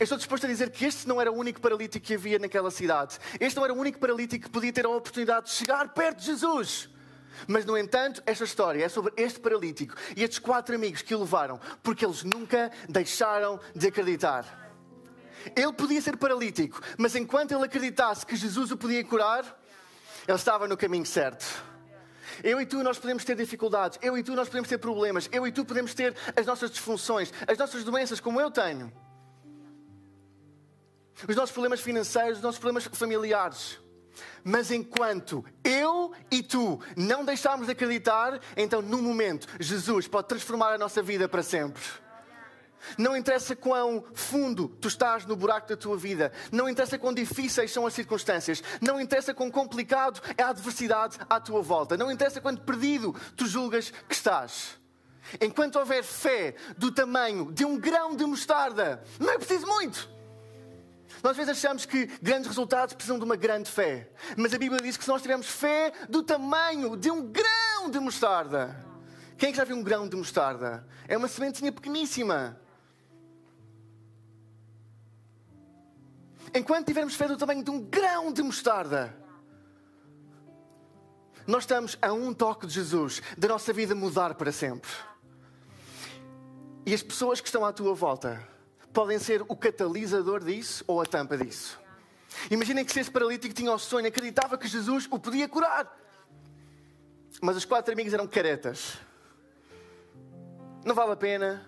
Eu 0.00 0.04
estou 0.04 0.16
disposto 0.16 0.44
a 0.44 0.48
dizer 0.48 0.70
que 0.70 0.86
este 0.86 1.06
não 1.06 1.20
era 1.20 1.30
o 1.30 1.36
único 1.36 1.60
paralítico 1.60 2.06
que 2.06 2.14
havia 2.14 2.38
naquela 2.38 2.70
cidade. 2.70 3.18
Este 3.38 3.56
não 3.56 3.64
era 3.64 3.74
o 3.74 3.78
único 3.78 3.98
paralítico 3.98 4.46
que 4.46 4.50
podia 4.50 4.72
ter 4.72 4.86
a 4.86 4.88
oportunidade 4.88 5.46
de 5.46 5.52
chegar 5.52 5.92
perto 5.92 6.20
de 6.20 6.26
Jesus. 6.26 6.95
Mas, 7.46 7.64
no 7.64 7.76
entanto, 7.76 8.22
esta 8.26 8.44
história 8.44 8.84
é 8.84 8.88
sobre 8.88 9.12
este 9.16 9.40
paralítico 9.40 9.94
e 10.16 10.22
estes 10.22 10.38
quatro 10.38 10.74
amigos 10.74 11.02
que 11.02 11.14
o 11.14 11.20
levaram, 11.20 11.60
porque 11.82 12.04
eles 12.04 12.22
nunca 12.22 12.70
deixaram 12.88 13.60
de 13.74 13.88
acreditar. 13.88 14.66
Ele 15.54 15.72
podia 15.72 16.00
ser 16.00 16.16
paralítico, 16.16 16.80
mas 16.98 17.14
enquanto 17.14 17.52
ele 17.52 17.64
acreditasse 17.64 18.26
que 18.26 18.34
Jesus 18.34 18.72
o 18.72 18.76
podia 18.76 19.04
curar, 19.04 19.44
ele 20.26 20.36
estava 20.36 20.66
no 20.66 20.76
caminho 20.76 21.06
certo. 21.06 21.44
Eu 22.42 22.60
e 22.60 22.66
tu, 22.66 22.82
nós 22.82 22.98
podemos 22.98 23.24
ter 23.24 23.36
dificuldades. 23.36 23.98
Eu 24.02 24.18
e 24.18 24.22
tu, 24.22 24.34
nós 24.34 24.48
podemos 24.48 24.68
ter 24.68 24.78
problemas. 24.78 25.28
Eu 25.32 25.46
e 25.46 25.52
tu 25.52 25.64
podemos 25.64 25.94
ter 25.94 26.14
as 26.36 26.46
nossas 26.46 26.70
disfunções, 26.70 27.32
as 27.46 27.56
nossas 27.56 27.84
doenças, 27.84 28.20
como 28.20 28.40
eu 28.40 28.50
tenho. 28.50 28.92
Os 31.26 31.34
nossos 31.34 31.52
problemas 31.52 31.80
financeiros, 31.80 32.38
os 32.38 32.42
nossos 32.42 32.58
problemas 32.58 32.84
familiares. 32.92 33.78
Mas 34.48 34.70
enquanto 34.70 35.44
eu 35.64 36.12
e 36.30 36.40
tu 36.40 36.78
não 36.96 37.24
deixarmos 37.24 37.66
de 37.66 37.72
acreditar, 37.72 38.38
então 38.56 38.80
no 38.80 39.02
momento 39.02 39.48
Jesus 39.58 40.06
pode 40.06 40.28
transformar 40.28 40.72
a 40.72 40.78
nossa 40.78 41.02
vida 41.02 41.28
para 41.28 41.42
sempre. 41.42 41.82
Não 42.96 43.16
interessa 43.16 43.56
quão 43.56 44.04
fundo 44.14 44.68
tu 44.80 44.86
estás 44.86 45.26
no 45.26 45.34
buraco 45.34 45.68
da 45.68 45.76
tua 45.76 45.96
vida. 45.96 46.30
Não 46.52 46.68
interessa 46.68 46.96
quão 46.96 47.12
difíceis 47.12 47.72
são 47.72 47.84
as 47.84 47.94
circunstâncias. 47.94 48.62
Não 48.80 49.00
interessa 49.00 49.34
quão 49.34 49.50
complicado 49.50 50.22
é 50.38 50.44
a 50.44 50.50
adversidade 50.50 51.18
à 51.28 51.40
tua 51.40 51.60
volta. 51.60 51.96
Não 51.96 52.08
interessa 52.08 52.40
quanto 52.40 52.62
perdido 52.62 53.16
tu 53.36 53.48
julgas 53.48 53.90
que 53.90 54.14
estás. 54.14 54.78
Enquanto 55.40 55.74
houver 55.74 56.04
fé 56.04 56.54
do 56.78 56.92
tamanho 56.92 57.50
de 57.50 57.64
um 57.64 57.76
grão 57.76 58.14
de 58.14 58.24
mostarda, 58.24 59.02
não 59.18 59.32
é 59.32 59.38
preciso 59.38 59.66
muito. 59.66 60.15
Nós 61.26 61.32
às 61.32 61.38
vezes 61.38 61.58
achamos 61.58 61.84
que 61.84 62.06
grandes 62.22 62.46
resultados 62.46 62.94
precisam 62.94 63.18
de 63.18 63.24
uma 63.24 63.34
grande 63.34 63.68
fé. 63.68 64.08
Mas 64.36 64.54
a 64.54 64.58
Bíblia 64.58 64.80
diz 64.80 64.96
que 64.96 65.02
se 65.02 65.10
nós 65.10 65.20
tivermos 65.20 65.48
fé 65.48 65.92
do 66.08 66.22
tamanho 66.22 66.96
de 66.96 67.10
um 67.10 67.20
grão 67.20 67.90
de 67.90 67.98
mostarda, 67.98 68.80
Quem 69.36 69.48
é 69.48 69.50
que 69.50 69.58
já 69.58 69.64
viu 69.64 69.74
um 69.74 69.82
grão 69.82 70.08
de 70.08 70.14
mostarda? 70.14 70.86
É 71.08 71.16
uma 71.16 71.26
sementinha 71.26 71.72
pequeníssima. 71.72 72.60
Enquanto 76.54 76.86
tivermos 76.86 77.16
fé 77.16 77.26
do 77.26 77.36
tamanho 77.36 77.64
de 77.64 77.72
um 77.72 77.80
grão 77.80 78.32
de 78.32 78.44
mostarda, 78.44 79.12
nós 81.44 81.64
estamos 81.64 81.98
a 82.00 82.12
um 82.12 82.32
toque 82.32 82.68
de 82.68 82.74
Jesus, 82.74 83.20
da 83.36 83.48
nossa 83.48 83.72
vida 83.72 83.96
mudar 83.96 84.36
para 84.36 84.52
sempre. 84.52 84.90
E 86.86 86.94
as 86.94 87.02
pessoas 87.02 87.40
que 87.40 87.48
estão 87.48 87.64
à 87.64 87.72
tua 87.72 87.94
volta 87.94 88.54
podem 88.96 89.18
ser 89.18 89.42
o 89.46 89.54
catalisador 89.54 90.42
disso 90.42 90.82
ou 90.86 91.02
a 91.02 91.04
tampa 91.04 91.36
disso. 91.36 91.78
Imaginem 92.50 92.82
que 92.82 92.90
se 92.90 93.00
esse 93.00 93.10
paralítico 93.10 93.54
tinha 93.54 93.70
o 93.70 93.78
sonho, 93.78 94.06
acreditava 94.06 94.56
que 94.56 94.66
Jesus 94.66 95.06
o 95.10 95.18
podia 95.18 95.46
curar. 95.46 95.94
Mas 97.42 97.58
os 97.58 97.66
quatro 97.66 97.92
amigos 97.92 98.14
eram 98.14 98.26
caretas. 98.26 98.96
Não 100.82 100.94
vale 100.94 101.12
a 101.12 101.16
pena. 101.16 101.62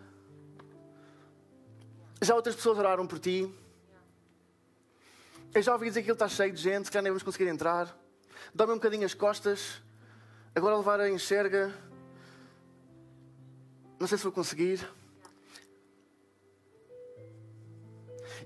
Já 2.23 2.35
outras 2.35 2.57
pessoas 2.57 2.79
oraram 2.79 3.07
por 3.07 3.19
ti. 3.19 3.55
Eu 5.53 5.61
já 5.61 5.75
ouvi 5.75 5.89
dizer 5.89 6.01
que 6.01 6.09
ele 6.09 6.15
está 6.15 6.29
cheio 6.29 6.51
de 6.51 6.63
gente, 6.63 6.89
que 6.89 6.95
já 6.95 7.03
nem 7.03 7.13
vamos 7.13 7.23
conseguir 7.23 7.51
entrar. 7.51 7.95
Dá-me 8.55 8.73
um 8.73 8.77
bocadinho 8.77 9.05
as 9.05 9.13
costas. 9.13 9.83
Agora 10.55 10.79
levar 10.79 10.99
a 10.99 11.11
enxerga. 11.11 11.75
Não 14.01 14.07
sei 14.07 14.17
se 14.17 14.25
vou 14.25 14.33
conseguir. 14.33 14.81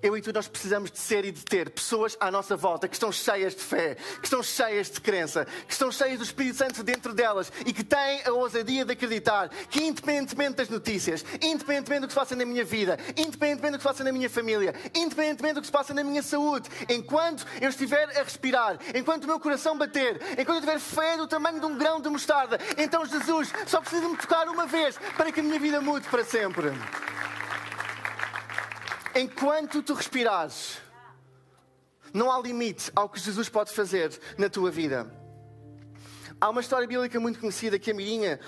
Eu 0.02 0.16
e 0.16 0.20
tu 0.20 0.32
nós 0.32 0.48
precisamos 0.48 0.90
de 0.90 0.98
ser 0.98 1.24
e 1.24 1.30
de 1.30 1.44
ter 1.44 1.70
pessoas 1.70 2.16
à 2.20 2.30
nossa 2.30 2.56
volta 2.56 2.88
que 2.88 2.94
estão 2.94 3.12
cheias 3.12 3.54
de 3.54 3.62
fé, 3.62 3.94
que 4.20 4.24
estão 4.26 4.42
cheias 4.42 4.90
de 4.90 5.00
crença, 5.00 5.46
que 5.66 5.72
estão 5.72 5.92
cheias 5.92 6.18
do 6.18 6.24
Espírito 6.24 6.56
Santo 6.56 6.82
dentro 6.82 7.14
delas 7.14 7.52
e 7.64 7.72
que 7.72 7.84
têm 7.84 8.22
a 8.24 8.32
ousadia 8.32 8.84
de 8.84 8.92
acreditar 8.92 9.48
que, 9.70 9.82
independentemente 9.82 10.56
das 10.56 10.68
notícias, 10.68 11.24
independentemente 11.40 12.00
do 12.00 12.06
que 12.08 12.12
se 12.12 12.18
passa 12.18 12.34
na 12.34 12.44
minha 12.44 12.64
vida, 12.64 12.98
independentemente 13.16 13.72
do 13.72 13.78
que 13.78 13.82
se 13.82 13.88
passa 13.88 14.04
na 14.04 14.12
minha 14.12 14.28
família, 14.28 14.74
independentemente 14.94 15.54
do 15.54 15.60
que 15.60 15.66
se 15.66 15.72
passa 15.72 15.94
na 15.94 16.02
minha 16.02 16.22
saúde, 16.22 16.68
enquanto 16.88 17.46
eu 17.60 17.68
estiver 17.68 18.18
a 18.18 18.22
respirar, 18.22 18.78
enquanto 18.94 19.24
o 19.24 19.26
meu 19.26 19.38
coração 19.38 19.78
bater, 19.78 20.20
enquanto 20.38 20.56
eu 20.56 20.60
tiver 20.60 20.80
fé 20.80 21.16
do 21.16 21.28
tamanho 21.28 21.60
de 21.60 21.66
um 21.66 21.78
grão 21.78 22.00
de 22.00 22.08
mostarda, 22.08 22.58
então 22.76 23.06
Jesus 23.06 23.52
só 23.66 23.80
precisa 23.80 24.08
me 24.08 24.16
tocar 24.16 24.48
uma 24.48 24.66
vez 24.66 24.98
para 25.16 25.30
que 25.30 25.40
a 25.40 25.42
minha 25.42 25.58
vida 25.58 25.80
mude 25.80 26.08
para 26.08 26.24
sempre. 26.24 26.72
Enquanto 29.14 29.82
tu 29.82 29.94
respirares, 29.94 30.78
não 32.14 32.30
há 32.30 32.40
limite 32.40 32.90
ao 32.94 33.08
que 33.08 33.20
Jesus 33.20 33.48
pode 33.48 33.72
fazer 33.72 34.18
na 34.38 34.48
tua 34.48 34.70
vida. 34.70 35.10
Há 36.40 36.50
uma 36.50 36.60
história 36.60 36.88
bíblica 36.88 37.20
muito 37.20 37.38
conhecida 37.38 37.78
que 37.78 37.90
a 37.90 37.94
Mirinha 37.94 38.40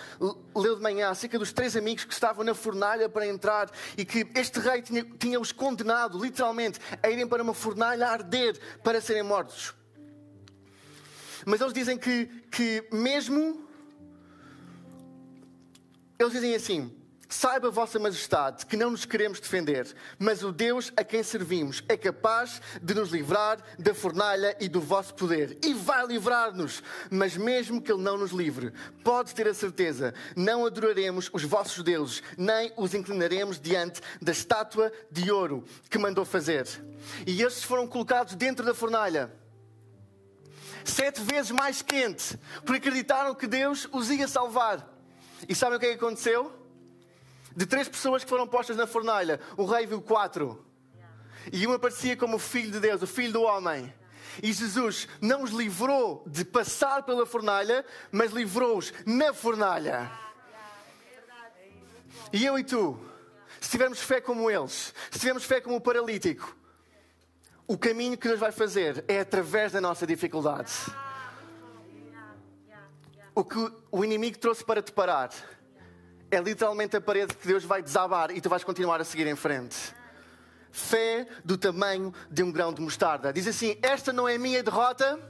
leu 0.52 0.75
de 0.75 0.83
manhã 0.83 1.11
acerca 1.11 1.38
dos 1.38 1.52
três 1.52 1.76
amigos 1.76 2.04
que 2.04 2.12
estavam 2.12 2.44
na 2.44 2.52
fornalha 2.52 3.09
para 3.09 3.25
entrar 3.25 3.71
e 3.97 4.04
que 4.04 4.26
este 4.35 4.59
rei 4.59 4.83
tinha-os 4.83 5.16
tinha 5.18 5.40
condenado, 5.54 6.18
literalmente, 6.18 6.80
a 7.00 7.09
irem 7.09 7.26
para 7.26 7.42
uma 7.42 7.54
fornalha 7.54 8.09
a 8.09 8.11
arder 8.11 8.59
para 8.83 9.00
serem 9.00 9.23
mortos. 9.23 9.75
Mas 11.47 11.61
eles 11.61 11.73
dizem 11.73 11.97
que, 11.97 12.26
que 12.50 12.85
mesmo. 12.90 13.64
Eles 16.18 16.33
dizem 16.33 16.54
assim: 16.54 17.03
Saiba, 17.28 17.71
Vossa 17.71 17.99
Majestade, 17.99 18.66
que 18.66 18.76
não 18.76 18.90
nos 18.90 19.04
queremos 19.04 19.40
defender, 19.40 19.87
mas 20.19 20.43
o 20.43 20.52
Deus 20.52 20.93
a 20.97 21.02
quem 21.02 21.23
servimos 21.23 21.83
é 21.88 21.97
capaz 21.97 22.61
de 22.83 22.95
nos 22.95 23.11
livrar 23.11 23.59
da 23.78 23.95
fornalha 23.95 24.57
e 24.61 24.69
do 24.69 24.81
vosso 24.81 25.14
poder. 25.14 25.59
E 25.64 25.73
vai 25.73 26.07
livrar-nos. 26.07 26.83
Mas 27.11 27.37
mesmo 27.37 27.81
que 27.81 27.90
Ele 27.90 28.02
não 28.02 28.19
nos 28.19 28.31
livre, 28.31 28.73
pode 29.02 29.35
ter 29.35 29.49
a 29.49 29.54
certeza, 29.54 30.14
não 30.37 30.66
adoraremos 30.66 31.31
os 31.33 31.45
vossos 31.45 31.83
deuses, 31.83 32.23
nem 32.37 32.73
os 32.76 32.95
inclinaremos 32.95 33.61
diante 33.61 34.00
da 34.21 34.33
estátua 34.33 34.93
de 35.11 35.31
ouro 35.31 35.64
que 35.88 35.99
mandou 35.99 36.25
fazer. 36.25 36.66
E 37.26 37.43
estes 37.43 37.64
foram 37.64 37.87
colocados 37.87 38.35
dentro 38.35 38.64
da 38.64 38.75
fornalha. 38.75 39.33
Sete 40.85 41.23
vezes 41.23 41.50
mais 41.50 41.81
quente, 41.81 42.38
porque 42.64 42.88
acreditaram 42.88 43.35
que 43.35 43.47
Deus 43.47 43.88
os 43.90 44.11
ia 44.11 44.28
salvar. 44.28 44.87
E 45.49 45.54
sabem 45.54 45.78
o 45.78 45.81
que, 45.81 45.87
é 45.87 45.88
que 45.90 46.04
aconteceu? 46.04 46.63
De 47.56 47.66
três 47.66 47.88
pessoas 47.88 48.25
que 48.25 48.30
foram 48.30 48.46
postas 48.46 48.76
na 48.76 48.87
fornalha, 48.87 49.40
o 49.56 49.64
rei 49.64 49.87
viu 49.87 50.02
quatro. 50.02 50.64
E 51.52 51.66
uma 51.66 51.78
parecia 51.78 52.16
como 52.16 52.37
o 52.37 52.38
filho 52.38 52.70
de 52.70 52.80
Deus, 52.80 53.02
o 53.02 53.06
filho 53.06 53.32
do 53.32 53.42
homem. 53.42 53.92
E 54.42 54.52
Jesus 54.52 55.06
não 55.20 55.42
os 55.42 55.50
livrou 55.50 56.25
de 56.26 56.44
passar 56.44 57.02
pela 57.04 57.25
fornalha, 57.25 57.84
mas 58.11 58.32
livrou-os 58.32 58.92
na 59.06 59.32
fornalha. 59.32 60.11
E 62.32 62.44
eu 62.44 62.58
e 62.58 62.64
tu, 62.64 62.99
se 63.61 63.70
tivermos 63.70 64.00
fé 64.00 64.20
como 64.20 64.50
eles, 64.50 64.92
se 65.11 65.18
tivermos 65.20 65.44
fé 65.44 65.61
como 65.61 65.76
o 65.76 65.80
paralítico, 65.80 66.56
o 67.66 67.78
caminho 67.78 68.18
que 68.18 68.26
Deus 68.26 68.40
vai 68.40 68.50
fazer 68.50 69.04
é 69.06 69.20
através 69.20 69.73
da 69.73 69.80
nossa 69.80 70.06
dificuldade. 70.06 70.73
O 73.34 73.44
que 73.44 73.73
o 73.90 74.04
inimigo 74.04 74.38
trouxe 74.38 74.64
para 74.64 74.82
te 74.82 74.92
parar 74.92 75.30
é 76.31 76.40
literalmente 76.40 76.97
a 76.97 77.00
parede 77.00 77.35
que 77.35 77.47
Deus 77.47 77.64
vai 77.64 77.83
desabar 77.83 78.31
e 78.31 78.40
tu 78.40 78.49
vais 78.49 78.64
continuar 78.64 79.00
a 79.00 79.04
seguir 79.04 79.26
em 79.26 79.37
frente. 79.37 79.76
Fé 80.71 81.28
do 81.45 81.57
tamanho 81.57 82.12
de 82.31 82.43
um 82.43 82.50
grão 82.50 82.73
de 82.73 82.81
mostarda. 82.81 83.33
Diz 83.33 83.47
assim: 83.47 83.78
Esta 83.83 84.12
não 84.12 84.28
é 84.28 84.35
a 84.35 84.38
minha 84.38 84.62
derrota, 84.62 85.21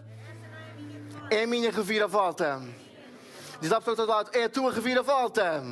é 1.30 1.42
a 1.42 1.46
minha 1.46 1.70
reviravolta. 1.70 2.62
Diz 3.60 3.70
à 3.70 3.78
pessoa 3.78 3.96
do 3.96 4.00
outro 4.00 4.14
lado: 4.14 4.30
É 4.32 4.44
a 4.44 4.48
tua 4.48 4.72
reviravolta. 4.72 5.62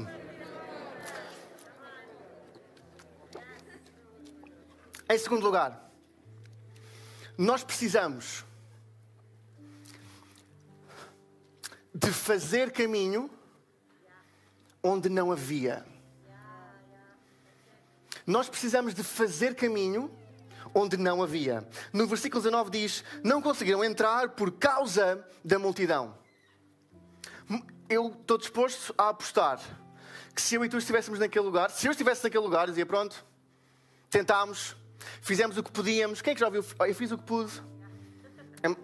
Em 5.09 5.19
segundo 5.19 5.43
lugar, 5.43 5.91
nós 7.37 7.65
precisamos 7.65 8.45
de 11.95 12.11
fazer 12.11 12.71
caminho 12.73 13.31
onde 14.83 15.09
não 15.09 15.31
havia. 15.31 15.85
Nós 18.27 18.49
precisamos 18.49 18.95
de 18.95 19.03
fazer 19.03 19.55
caminho 19.55 20.11
onde 20.75 20.97
não 20.97 21.23
havia. 21.23 21.67
No 21.93 22.07
versículo 22.07 22.43
19 22.43 22.71
diz: 22.71 23.05
Não 23.23 23.43
conseguiram 23.43 23.85
entrar 23.85 24.31
por 24.31 24.53
causa 24.53 25.25
da 25.45 25.59
multidão. 25.59 26.17
Eu 27.89 28.09
estou 28.09 28.39
disposto 28.39 28.95
a 28.97 29.11
apostar 29.11 29.61
que 30.35 30.41
se 30.41 30.55
eu 30.55 30.65
e 30.65 30.69
tu 30.69 30.79
estivéssemos 30.79 31.19
naquele 31.19 31.45
lugar, 31.45 31.71
se 31.71 31.87
eu 31.87 31.91
estivesse 31.91 32.25
naquele 32.25 32.45
lugar, 32.45 32.67
dizia: 32.67 32.87
Pronto, 32.87 33.25
tentámos, 34.09 34.77
fizemos 35.21 35.57
o 35.59 35.63
que 35.63 35.71
podíamos. 35.71 36.23
Quem 36.23 36.33
é 36.33 36.35
que 36.35 36.41
já 36.41 36.47
ouviu? 36.47 36.65
Ah, 36.79 36.89
eu 36.89 36.95
fiz 36.95 37.11
o 37.11 37.19
que 37.19 37.25
pude. 37.25 37.63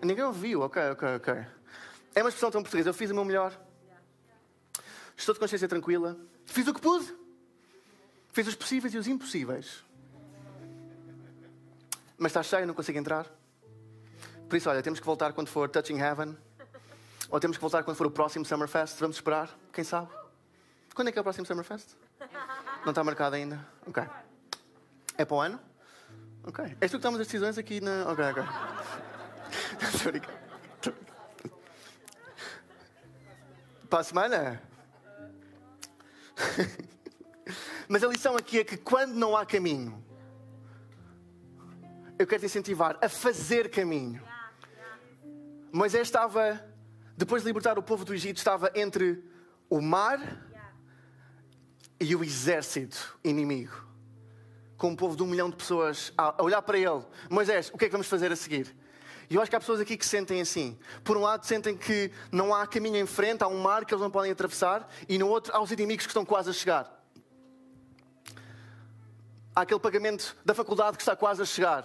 Ninguém 0.03 0.25
ouviu, 0.25 0.63
ok, 0.63 0.91
ok, 0.91 1.09
ok. 1.17 1.35
É 2.15 2.23
uma 2.23 2.29
expressão 2.29 2.51
tão 2.51 2.63
portuguesa. 2.63 2.91
Eu 2.91 2.95
fiz 2.95 3.11
o 3.11 3.15
meu 3.15 3.25
melhor. 3.25 3.68
Estou 5.29 5.35
de 5.35 5.41
consciência 5.41 5.69
tranquila. 5.69 6.17
Fiz 6.47 6.67
o 6.67 6.73
que 6.73 6.81
pude. 6.81 7.15
Fiz 8.33 8.49
os 8.49 8.55
possíveis 8.55 8.95
e 8.95 8.97
os 8.97 9.07
impossíveis. 9.07 9.85
Mas 12.17 12.31
está 12.31 12.43
cheio, 12.43 12.67
não 12.67 12.73
consigo 12.73 12.99
entrar. 12.99 13.27
Por 14.49 14.57
isso, 14.57 14.71
olha, 14.71 14.83
temos 14.83 14.99
que 14.99 15.05
voltar 15.05 15.35
quando 15.35 15.49
for 15.49 15.69
Touching 15.69 15.99
Heaven. 15.99 16.35
Ou 17.29 17.39
temos 17.39 17.59
que 17.59 17.61
voltar 17.61 17.83
quando 17.83 17.99
for 17.99 18.07
o 18.07 18.11
próximo 18.11 18.47
Summerfest. 18.47 18.99
Vamos 19.01 19.19
esperar, 19.19 19.55
quem 19.71 19.85
sabe? 19.85 20.09
Quando 20.95 21.09
é 21.09 21.13
que 21.13 21.19
é 21.19 21.21
o 21.21 21.25
próximo 21.25 21.45
Summerfest? 21.45 21.91
Não 22.87 22.93
está 22.93 23.05
marcado 23.05 23.37
ainda? 23.37 23.63
Ok. 23.87 24.03
É 25.19 25.27
para 25.27 25.37
o 25.37 25.41
ano? 25.43 25.61
Ok. 26.45 26.75
És 26.81 26.91
tu 26.91 26.97
que 26.97 27.03
tomas 27.03 27.21
as 27.21 27.27
decisões 27.27 27.59
aqui 27.59 27.83
na. 27.83 28.11
Ok, 28.11 28.25
ok. 28.33 28.45
Estou. 30.81 30.95
Para 33.91 34.01
a 34.01 34.05
semana? 34.05 34.68
Mas 37.89 38.05
a 38.05 38.09
lição 38.09 38.37
aqui 38.37 38.59
é 38.59 38.65
que 38.65 38.77
quando 38.77 39.15
não 39.15 39.37
há 39.37 39.47
caminho, 39.47 40.05
eu 42.19 42.27
quero 42.27 42.41
te 42.41 42.47
incentivar 42.47 42.99
a 43.01 43.09
fazer 43.09 43.71
caminho. 43.71 44.23
Moisés 45.73 46.09
estava, 46.09 46.65
depois 47.17 47.43
de 47.43 47.49
libertar 47.49 47.79
o 47.79 47.83
povo 47.83 48.05
do 48.05 48.15
Egito, 48.15 48.39
estava 48.39 48.71
entre 48.75 49.23
o 49.71 49.81
mar 49.81 50.21
e 52.01 52.15
o 52.15 52.25
exército 52.25 53.19
inimigo. 53.23 53.87
Com 54.77 54.91
um 54.91 54.97
povo 54.97 55.17
de 55.17 55.23
um 55.23 55.27
milhão 55.27 55.51
de 55.51 55.57
pessoas 55.57 56.13
a 56.17 56.43
olhar 56.43 56.63
para 56.63 56.79
ele. 56.79 57.05
Moisés, 57.29 57.71
o 57.73 57.79
que 57.79 57.85
é 57.85 57.89
que 57.89 57.93
vamos 57.93 58.07
fazer 58.07 58.33
a 58.33 58.37
seguir? 58.37 58.75
E 59.31 59.35
eu 59.35 59.43
acho 59.43 59.51
que 59.51 59.57
há 59.57 59.61
pessoas 59.61 59.81
aqui 59.81 59.97
que 59.97 60.07
sentem 60.07 60.41
assim. 60.41 60.79
Por 61.05 61.17
um 61.17 61.21
lado, 61.21 61.45
sentem 61.45 61.77
que 61.77 62.11
não 62.33 62.55
há 62.55 62.67
caminho 62.67 62.97
em 62.97 63.07
frente, 63.07 63.43
há 63.45 63.49
um 63.49 63.61
mar 63.61 63.85
que 63.85 63.93
eles 63.93 64.03
não 64.03 64.11
podem 64.11 64.33
atravessar, 64.33 64.89
e 65.09 65.19
no 65.19 65.29
outro, 65.29 65.55
há 65.55 65.61
os 65.61 65.71
inimigos 65.71 66.07
que 66.07 66.11
estão 66.11 66.25
quase 66.25 66.51
a 66.51 66.53
chegar. 66.53 66.99
Há 69.55 69.63
aquele 69.63 69.81
pagamento 69.81 70.37
da 70.45 70.55
faculdade 70.55 70.97
que 70.97 71.03
está 71.03 71.15
quase 71.15 71.43
a 71.43 71.45
chegar. 71.45 71.85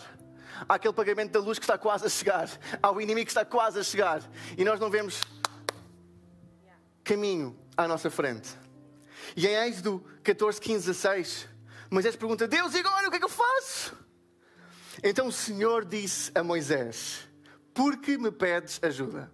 Há 0.70 0.76
aquele 0.76 0.94
pagamento 0.94 1.32
da 1.32 1.40
luz 1.40 1.58
que 1.60 1.66
está 1.66 1.78
quase 1.78 2.06
a 2.06 2.10
chegar. 2.10 2.50
Há 2.82 2.92
o 2.92 3.02
inimigo 3.02 3.26
que 3.26 3.32
está 3.32 3.44
quase 3.44 3.80
a 3.80 3.84
chegar. 3.84 4.22
E 4.58 4.64
nós 4.64 4.80
não 4.80 4.90
vemos 4.90 5.22
caminho 7.04 7.60
à 7.76 7.88
nossa 7.88 8.10
frente. 8.10 8.50
E 9.36 9.48
em 9.48 9.56
Êxodo 9.68 10.06
14, 10.24 10.62
15, 10.62 10.86
16, 10.86 11.48
Moisés 11.90 12.16
pergunta: 12.16 12.48
Deus, 12.48 12.74
e 12.74 12.80
agora 12.80 13.08
o 13.08 13.10
que 13.10 13.18
é 13.18 13.20
que 13.20 13.26
eu 13.26 13.30
faço? 13.30 13.98
Então 15.04 15.28
o 15.28 15.32
Senhor 15.32 15.86
disse 15.86 16.32
a 16.36 16.44
Moisés: 16.44 17.28
Por 17.74 17.98
que 17.98 18.18
me 18.18 18.32
pedes 18.32 18.80
ajuda? 18.84 19.32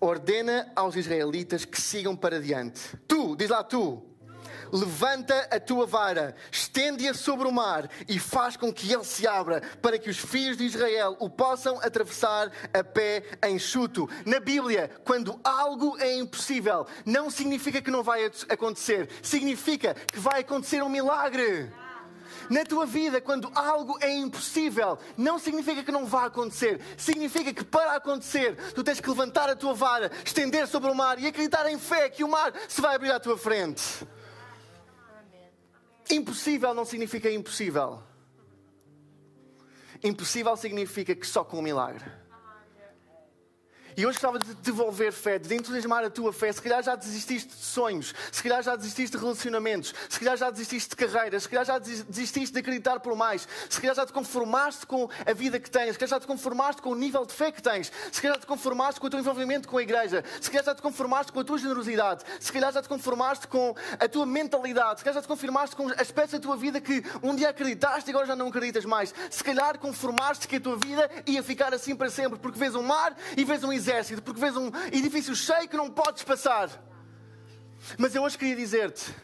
Ordena 0.00 0.72
aos 0.74 0.96
israelitas 0.96 1.64
que 1.64 1.80
sigam 1.80 2.16
para 2.16 2.40
diante. 2.40 2.96
Tu, 3.06 3.36
diz 3.36 3.50
lá 3.50 3.62
tu, 3.62 4.02
levanta 4.72 5.48
a 5.50 5.60
tua 5.60 5.86
vara, 5.86 6.34
estende-a 6.50 7.14
sobre 7.14 7.46
o 7.46 7.52
mar 7.52 7.88
e 8.08 8.18
faz 8.18 8.56
com 8.56 8.72
que 8.72 8.92
ele 8.92 9.04
se 9.04 9.28
abra, 9.28 9.60
para 9.80 9.98
que 9.98 10.10
os 10.10 10.18
filhos 10.18 10.56
de 10.56 10.64
Israel 10.64 11.16
o 11.20 11.28
possam 11.28 11.78
atravessar 11.80 12.50
a 12.72 12.82
pé 12.82 13.22
enxuto. 13.48 14.08
Na 14.24 14.40
Bíblia, 14.40 14.90
quando 15.04 15.38
algo 15.44 15.96
é 16.00 16.16
impossível, 16.16 16.86
não 17.04 17.30
significa 17.30 17.82
que 17.82 17.90
não 17.90 18.02
vai 18.02 18.28
acontecer, 18.48 19.08
significa 19.22 19.94
que 19.94 20.18
vai 20.18 20.40
acontecer 20.40 20.82
um 20.82 20.88
milagre. 20.88 21.70
Na 22.48 22.64
tua 22.64 22.86
vida, 22.86 23.20
quando 23.20 23.50
algo 23.54 23.98
é 24.00 24.12
impossível, 24.12 24.98
não 25.16 25.38
significa 25.38 25.82
que 25.82 25.92
não 25.92 26.06
vá 26.06 26.26
acontecer. 26.26 26.80
Significa 26.96 27.52
que 27.52 27.64
para 27.64 27.94
acontecer, 27.94 28.56
tu 28.74 28.82
tens 28.82 29.00
que 29.00 29.08
levantar 29.08 29.48
a 29.48 29.56
tua 29.56 29.74
vara, 29.74 30.10
estender 30.24 30.66
sobre 30.66 30.90
o 30.90 30.94
mar 30.94 31.18
e 31.18 31.26
acreditar 31.26 31.70
em 31.70 31.78
fé 31.78 32.08
que 32.08 32.24
o 32.24 32.28
mar 32.28 32.52
se 32.68 32.80
vai 32.80 32.94
abrir 32.94 33.12
à 33.12 33.20
tua 33.20 33.38
frente. 33.38 34.06
Impossível 36.10 36.74
não 36.74 36.84
significa 36.84 37.30
impossível. 37.30 38.02
Impossível 40.02 40.56
significa 40.56 41.14
que 41.14 41.26
só 41.26 41.44
com 41.44 41.58
um 41.58 41.62
milagre. 41.62 42.04
E 43.94 44.06
hoje 44.06 44.18
gostava 44.18 44.38
de 44.38 44.54
devolver 44.54 45.12
fé, 45.12 45.38
de 45.38 45.54
entusiasmar 45.54 46.04
a 46.04 46.10
tua 46.10 46.32
fé. 46.32 46.50
Se 46.50 46.62
calhar 46.62 46.82
já 46.82 46.96
desististe 46.96 47.54
de 47.54 47.62
sonhos, 47.62 48.14
se 48.30 48.42
calhar 48.42 48.62
já 48.62 48.74
desististe 48.74 49.16
de 49.16 49.22
relacionamentos, 49.22 49.94
se 50.08 50.18
calhar 50.18 50.36
já 50.36 50.50
desististe 50.50 50.90
de 50.90 50.96
carreiras, 50.96 51.42
se 51.42 51.48
calhar 51.48 51.64
já 51.64 51.78
desististe 51.78 52.52
de 52.52 52.58
acreditar 52.58 53.00
por 53.00 53.14
mais, 53.14 53.46
se 53.68 53.80
calhar 53.80 53.94
já 53.94 54.06
te 54.06 54.12
conformaste 54.12 54.86
com 54.86 55.10
a 55.26 55.32
vida 55.34 55.60
que 55.60 55.70
tens, 55.70 55.92
se 55.92 55.98
calhar 55.98 56.10
já 56.10 56.20
te 56.20 56.26
conformaste 56.26 56.80
com 56.80 56.90
o 56.90 56.94
nível 56.94 57.26
de 57.26 57.34
fé 57.34 57.52
que 57.52 57.60
tens, 57.60 57.92
se 58.10 58.22
calhar 58.22 58.36
já 58.36 58.40
te 58.40 58.46
conformaste 58.46 59.00
com 59.00 59.06
o 59.06 59.10
teu 59.10 59.20
envolvimento 59.20 59.68
com 59.68 59.76
a 59.76 59.82
igreja, 59.82 60.24
se 60.40 60.50
calhar 60.50 60.64
já 60.64 60.74
te 60.74 60.82
conformaste 60.82 61.30
com 61.30 61.40
a 61.40 61.44
tua 61.44 61.58
generosidade, 61.58 62.24
se 62.40 62.50
calhar 62.50 62.72
já 62.72 62.80
te 62.80 62.88
conformaste 62.88 63.46
com 63.46 63.74
a 63.98 64.08
tua 64.08 64.24
mentalidade, 64.24 65.00
se 65.00 65.04
calhar 65.04 65.14
já 65.16 65.22
te 65.22 65.28
conformaste 65.28 65.76
com 65.76 65.88
aspectos 65.88 66.32
da 66.32 66.40
tua 66.40 66.56
vida 66.56 66.80
que 66.80 67.04
um 67.22 67.34
dia 67.34 67.50
acreditaste 67.50 68.08
e 68.08 68.12
agora 68.12 68.26
já 68.26 68.36
não 68.36 68.48
acreditas 68.48 68.86
mais. 68.86 69.14
Se 69.30 69.44
calhar 69.44 69.78
conformaste 69.78 70.48
que 70.48 70.56
a 70.56 70.60
tua 70.60 70.76
vida 70.76 71.10
ia 71.26 71.42
ficar 71.42 71.74
assim 71.74 71.94
para 71.94 72.08
sempre, 72.08 72.38
porque 72.38 72.58
vês 72.58 72.74
um 72.74 72.82
mar 72.82 73.14
e 73.36 73.44
vês 73.44 73.62
um 73.62 73.72
exército, 73.82 74.22
porque 74.22 74.40
vês 74.40 74.56
um 74.56 74.70
edifício 74.92 75.34
cheio 75.34 75.68
que 75.68 75.76
não 75.76 75.90
podes 75.90 76.22
passar. 76.22 76.70
Mas 77.98 78.14
eu 78.14 78.22
hoje 78.22 78.38
queria 78.38 78.56
dizer-te 78.56 79.14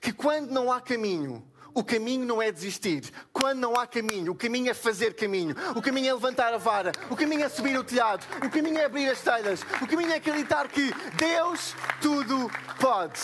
que 0.00 0.12
quando 0.12 0.50
não 0.50 0.72
há 0.72 0.80
caminho, 0.80 1.44
o 1.74 1.82
caminho 1.82 2.24
não 2.24 2.40
é 2.40 2.52
desistir. 2.52 3.10
Quando 3.32 3.58
não 3.58 3.74
há 3.74 3.86
caminho, 3.86 4.32
o 4.32 4.34
caminho 4.34 4.70
é 4.70 4.74
fazer 4.74 5.14
caminho. 5.14 5.56
O 5.74 5.82
caminho 5.82 6.10
é 6.10 6.12
levantar 6.12 6.52
a 6.52 6.58
vara. 6.58 6.92
O 7.10 7.16
caminho 7.16 7.44
é 7.44 7.48
subir 7.48 7.78
o 7.78 7.84
telhado. 7.84 8.26
O 8.44 8.50
caminho 8.50 8.78
é 8.78 8.84
abrir 8.84 9.08
as 9.08 9.20
telhas. 9.20 9.62
O 9.80 9.86
caminho 9.86 10.12
é 10.12 10.16
acreditar 10.16 10.68
que 10.68 10.92
Deus 11.16 11.74
tudo 12.00 12.50
pode. 12.78 13.20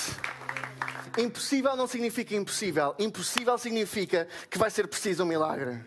Impossível 1.19 1.77
não 1.77 1.87
significa 1.87 2.35
impossível. 2.35 2.95
Impossível 2.99 3.59
significa 3.59 4.27
que 4.49 4.59
vai 4.59 4.71
ser 4.71 4.89
preciso 4.89 5.25
um 5.25 5.27
milagre. 5.27 5.85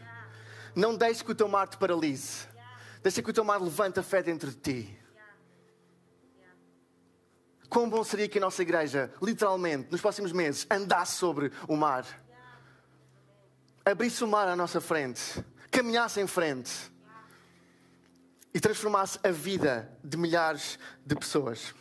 Não 0.75 0.95
deixe 0.95 1.23
que 1.23 1.31
o 1.31 1.35
teu 1.35 1.47
mar 1.47 1.67
te 1.67 1.77
paralise. 1.77 2.50
Deixa 3.01 3.21
que 3.21 3.29
o 3.29 3.33
teu 3.33 3.43
mar 3.43 3.61
levante 3.61 3.99
a 3.99 4.03
fé 4.03 4.21
dentro 4.21 4.49
de 4.49 4.57
ti. 4.57 5.01
Quão 7.69 7.89
bom 7.89 8.03
seria 8.03 8.27
que 8.27 8.37
a 8.37 8.41
nossa 8.41 8.61
igreja, 8.61 9.13
literalmente, 9.21 9.89
nos 9.91 10.01
próximos 10.01 10.31
meses, 10.33 10.67
andasse 10.69 11.15
sobre 11.15 11.51
o 11.67 11.77
mar. 11.77 12.05
Abrisse 13.85 14.23
o 14.23 14.27
mar 14.27 14.47
à 14.47 14.55
nossa 14.55 14.81
frente. 14.81 15.43
Caminhasse 15.71 16.19
em 16.19 16.27
frente. 16.27 16.91
E 18.53 18.59
transformasse 18.59 19.17
a 19.23 19.31
vida 19.31 19.89
de 20.03 20.17
milhares 20.17 20.77
de 21.05 21.15
pessoas. 21.15 21.73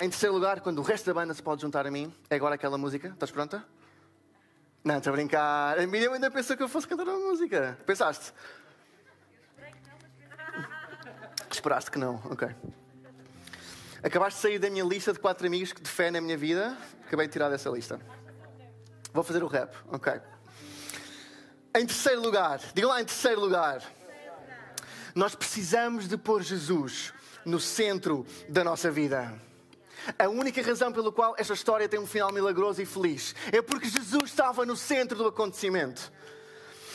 Em 0.00 0.08
terceiro 0.08 0.34
lugar, 0.34 0.60
quando 0.62 0.78
o 0.78 0.82
resto 0.82 1.04
da 1.04 1.14
banda 1.14 1.34
se 1.34 1.42
pode 1.42 1.60
juntar 1.60 1.86
a 1.86 1.90
mim, 1.90 2.12
é 2.30 2.34
agora 2.34 2.54
aquela 2.54 2.78
música. 2.78 3.08
Estás 3.08 3.30
pronta? 3.30 3.64
Não, 4.82 4.96
estou 4.96 5.12
a 5.12 5.16
brincar. 5.16 5.78
A 5.78 5.86
Miriam 5.86 6.14
ainda 6.14 6.30
pensou 6.30 6.56
que 6.56 6.62
eu 6.62 6.68
fosse 6.68 6.88
cantar 6.88 7.06
uma 7.06 7.18
música. 7.18 7.78
Pensaste? 7.86 8.32
Esperaste 11.52 11.90
que 11.90 11.98
não, 11.98 12.14
ok. 12.30 12.48
Acabaste 14.02 14.38
de 14.38 14.42
sair 14.42 14.58
da 14.58 14.70
minha 14.70 14.84
lista 14.84 15.12
de 15.12 15.18
quatro 15.18 15.46
amigos 15.46 15.72
de 15.80 15.88
fé 15.88 16.10
na 16.10 16.20
minha 16.20 16.36
vida. 16.36 16.76
Acabei 17.06 17.26
de 17.26 17.32
tirar 17.32 17.50
dessa 17.50 17.70
lista. 17.70 18.00
Vou 19.12 19.22
fazer 19.22 19.42
o 19.42 19.46
rap, 19.46 19.76
ok. 19.88 20.14
Em 21.76 21.86
terceiro 21.86 22.20
lugar, 22.20 22.58
diga 22.74 22.88
lá 22.88 23.00
em 23.00 23.04
terceiro 23.04 23.40
lugar. 23.40 23.82
Nós 25.14 25.34
precisamos 25.34 26.08
de 26.08 26.16
pôr 26.16 26.42
Jesus 26.42 27.12
no 27.44 27.60
centro 27.60 28.26
da 28.48 28.64
nossa 28.64 28.90
vida. 28.90 29.32
A 30.18 30.28
única 30.28 30.60
razão 30.62 30.92
pela 30.92 31.12
qual 31.12 31.34
esta 31.38 31.54
história 31.54 31.88
tem 31.88 32.00
um 32.00 32.06
final 32.06 32.32
milagroso 32.32 32.82
e 32.82 32.86
feliz 32.86 33.34
é 33.52 33.62
porque 33.62 33.88
Jesus 33.88 34.24
estava 34.24 34.66
no 34.66 34.76
centro 34.76 35.16
do 35.16 35.26
acontecimento. 35.26 36.10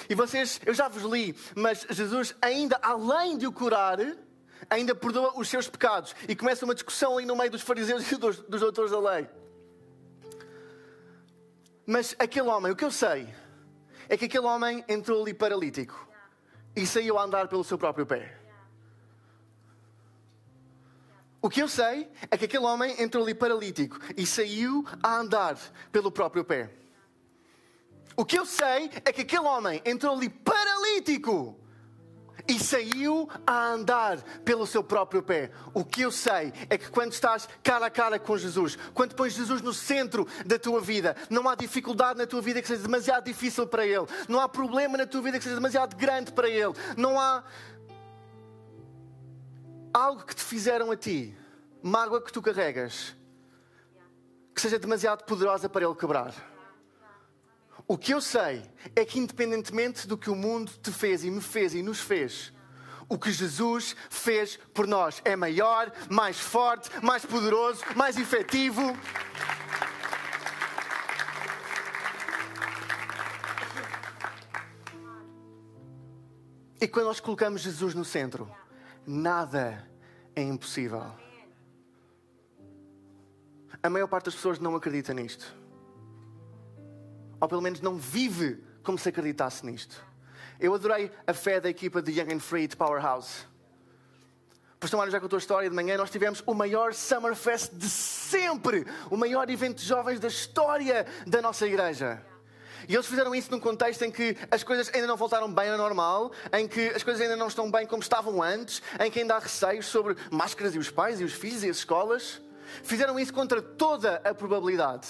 E 0.09 0.15
vocês, 0.15 0.59
eu 0.65 0.73
já 0.73 0.87
vos 0.87 1.03
li, 1.03 1.35
mas 1.55 1.85
Jesus, 1.89 2.35
ainda 2.41 2.77
além 2.81 3.37
de 3.37 3.45
o 3.45 3.51
curar, 3.51 3.99
ainda 4.69 4.95
perdoa 4.95 5.37
os 5.37 5.47
seus 5.47 5.69
pecados. 5.69 6.15
E 6.27 6.35
começa 6.35 6.65
uma 6.65 6.73
discussão 6.73 7.17
ali 7.17 7.25
no 7.25 7.35
meio 7.35 7.51
dos 7.51 7.61
fariseus 7.61 8.11
e 8.11 8.15
dos, 8.15 8.37
dos 8.39 8.61
doutores 8.61 8.91
da 8.91 8.99
lei. 8.99 9.27
Mas 11.85 12.15
aquele 12.19 12.49
homem, 12.49 12.71
o 12.71 12.75
que 12.75 12.83
eu 12.83 12.91
sei, 12.91 13.33
é 14.09 14.17
que 14.17 14.25
aquele 14.25 14.45
homem 14.45 14.83
entrou 14.87 15.21
ali 15.21 15.33
paralítico 15.33 16.07
e 16.75 16.85
saiu 16.85 17.17
a 17.17 17.23
andar 17.23 17.47
pelo 17.47 17.63
seu 17.63 17.77
próprio 17.77 18.05
pé. 18.05 18.37
O 21.41 21.49
que 21.49 21.61
eu 21.61 21.67
sei 21.67 22.11
é 22.29 22.37
que 22.37 22.45
aquele 22.45 22.65
homem 22.65 23.01
entrou 23.01 23.23
ali 23.23 23.33
paralítico 23.33 23.99
e 24.17 24.25
saiu 24.25 24.85
a 25.01 25.17
andar 25.17 25.57
pelo 25.91 26.11
próprio 26.11 26.43
pé. 26.43 26.69
O 28.15 28.25
que 28.25 28.37
eu 28.37 28.45
sei 28.45 28.89
é 29.05 29.13
que 29.13 29.21
aquele 29.21 29.43
homem 29.43 29.81
entrou 29.85 30.15
ali 30.15 30.27
paralítico 30.27 31.57
e 32.47 32.59
saiu 32.59 33.29
a 33.45 33.67
andar 33.67 34.21
pelo 34.43 34.67
seu 34.67 34.83
próprio 34.83 35.23
pé. 35.23 35.51
O 35.73 35.83
que 35.83 36.01
eu 36.01 36.11
sei 36.11 36.53
é 36.69 36.77
que 36.77 36.89
quando 36.89 37.11
estás 37.13 37.47
cara 37.63 37.85
a 37.85 37.89
cara 37.89 38.19
com 38.19 38.37
Jesus, 38.37 38.77
quando 38.93 39.15
pões 39.15 39.33
Jesus 39.33 39.61
no 39.61 39.73
centro 39.73 40.27
da 40.45 40.59
tua 40.59 40.81
vida, 40.81 41.15
não 41.29 41.47
há 41.47 41.55
dificuldade 41.55 42.19
na 42.19 42.27
tua 42.27 42.41
vida 42.41 42.61
que 42.61 42.67
seja 42.67 42.83
demasiado 42.83 43.25
difícil 43.25 43.67
para 43.67 43.85
Ele, 43.85 44.05
não 44.27 44.39
há 44.39 44.49
problema 44.49 44.97
na 44.97 45.05
tua 45.05 45.21
vida 45.21 45.37
que 45.37 45.43
seja 45.43 45.55
demasiado 45.55 45.95
grande 45.95 46.31
para 46.31 46.49
Ele, 46.49 46.73
não 46.95 47.19
há 47.19 47.43
algo 49.93 50.25
que 50.25 50.35
te 50.35 50.43
fizeram 50.43 50.91
a 50.91 50.95
ti, 50.95 51.35
mágoa 51.81 52.21
que 52.21 52.31
tu 52.31 52.41
carregas, 52.41 53.15
que 54.53 54.61
seja 54.61 54.79
demasiado 54.79 55.23
poderosa 55.23 55.69
para 55.69 55.85
Ele 55.85 55.95
quebrar. 55.95 56.56
O 57.87 57.97
que 57.97 58.13
eu 58.13 58.19
sei 58.19 58.69
é 58.93 59.05
que, 59.05 59.17
independentemente 59.17 60.05
do 60.07 60.17
que 60.17 60.29
o 60.29 60.35
mundo 60.35 60.69
te 60.83 60.91
fez 60.91 61.23
e 61.23 61.31
me 61.31 61.39
fez 61.39 61.73
e 61.73 61.81
nos 61.81 62.01
fez, 62.01 62.51
o 63.07 63.17
que 63.17 63.31
Jesus 63.31 63.95
fez 64.09 64.57
por 64.73 64.85
nós 64.85 65.21
é 65.23 65.37
maior, 65.37 65.89
mais 66.09 66.37
forte, 66.37 66.89
mais 67.01 67.25
poderoso, 67.25 67.81
mais 67.95 68.17
efetivo. 68.17 68.81
E 76.81 76.87
quando 76.89 77.05
nós 77.05 77.21
colocamos 77.21 77.61
Jesus 77.61 77.95
no 77.95 78.03
centro, 78.03 78.51
nada 79.05 79.89
é 80.35 80.41
impossível. 80.41 81.05
A 83.81 83.89
maior 83.89 84.07
parte 84.07 84.25
das 84.25 84.35
pessoas 84.35 84.59
não 84.59 84.75
acredita 84.75 85.13
nisto 85.13 85.66
ou 87.39 87.47
pelo 87.47 87.61
menos 87.61 87.81
não 87.81 87.97
vive 87.97 88.63
como 88.83 88.97
se 88.97 89.09
acreditasse 89.09 89.65
nisto. 89.65 90.03
Eu 90.59 90.73
adorei 90.73 91.11
a 91.25 91.33
fé 91.33 91.59
da 91.59 91.69
equipa 91.69 92.01
de 92.01 92.11
Young 92.11 92.33
and 92.33 92.39
Free 92.39 92.67
de 92.67 92.75
Powerhouse. 92.75 93.45
Por 94.79 94.89
tomar 94.89 95.09
já 95.09 95.19
com 95.19 95.25
a 95.25 95.29
tua 95.29 95.39
história 95.39 95.69
de 95.69 95.75
manhã, 95.75 95.97
nós 95.97 96.09
tivemos 96.11 96.43
o 96.45 96.53
maior 96.53 96.93
Summer 96.93 97.35
Fest 97.35 97.73
de 97.73 97.89
sempre, 97.89 98.85
o 99.09 99.17
maior 99.17 99.49
evento 99.49 99.77
de 99.77 99.85
jovens 99.85 100.19
da 100.19 100.27
história 100.27 101.05
da 101.25 101.41
nossa 101.41 101.65
igreja. 101.65 102.23
E 102.87 102.93
eles 102.93 103.07
fizeram 103.07 103.33
isso 103.33 103.51
num 103.51 103.59
contexto 103.59 104.03
em 104.03 104.11
que 104.11 104.37
as 104.51 104.63
coisas 104.63 104.89
ainda 104.93 105.07
não 105.07 105.17
voltaram 105.17 105.51
bem 105.51 105.69
ao 105.69 105.77
normal, 105.77 106.31
em 106.53 106.67
que 106.67 106.89
as 106.89 107.03
coisas 107.03 107.21
ainda 107.21 107.35
não 107.35 107.47
estão 107.47 107.71
bem 107.71 107.87
como 107.87 108.01
estavam 108.01 108.41
antes, 108.41 108.81
em 108.99 109.09
que 109.09 109.19
ainda 109.19 109.35
há 109.35 109.39
receios 109.39 109.87
sobre 109.87 110.15
máscaras 110.31 110.75
e 110.75 110.77
os 110.77 110.89
pais 110.89 111.19
e 111.19 111.23
os 111.23 111.33
filhos 111.33 111.63
e 111.63 111.69
as 111.69 111.77
escolas. 111.77 112.41
Fizeram 112.83 113.19
isso 113.19 113.33
contra 113.33 113.61
toda 113.61 114.21
a 114.23 114.33
probabilidade. 114.33 115.07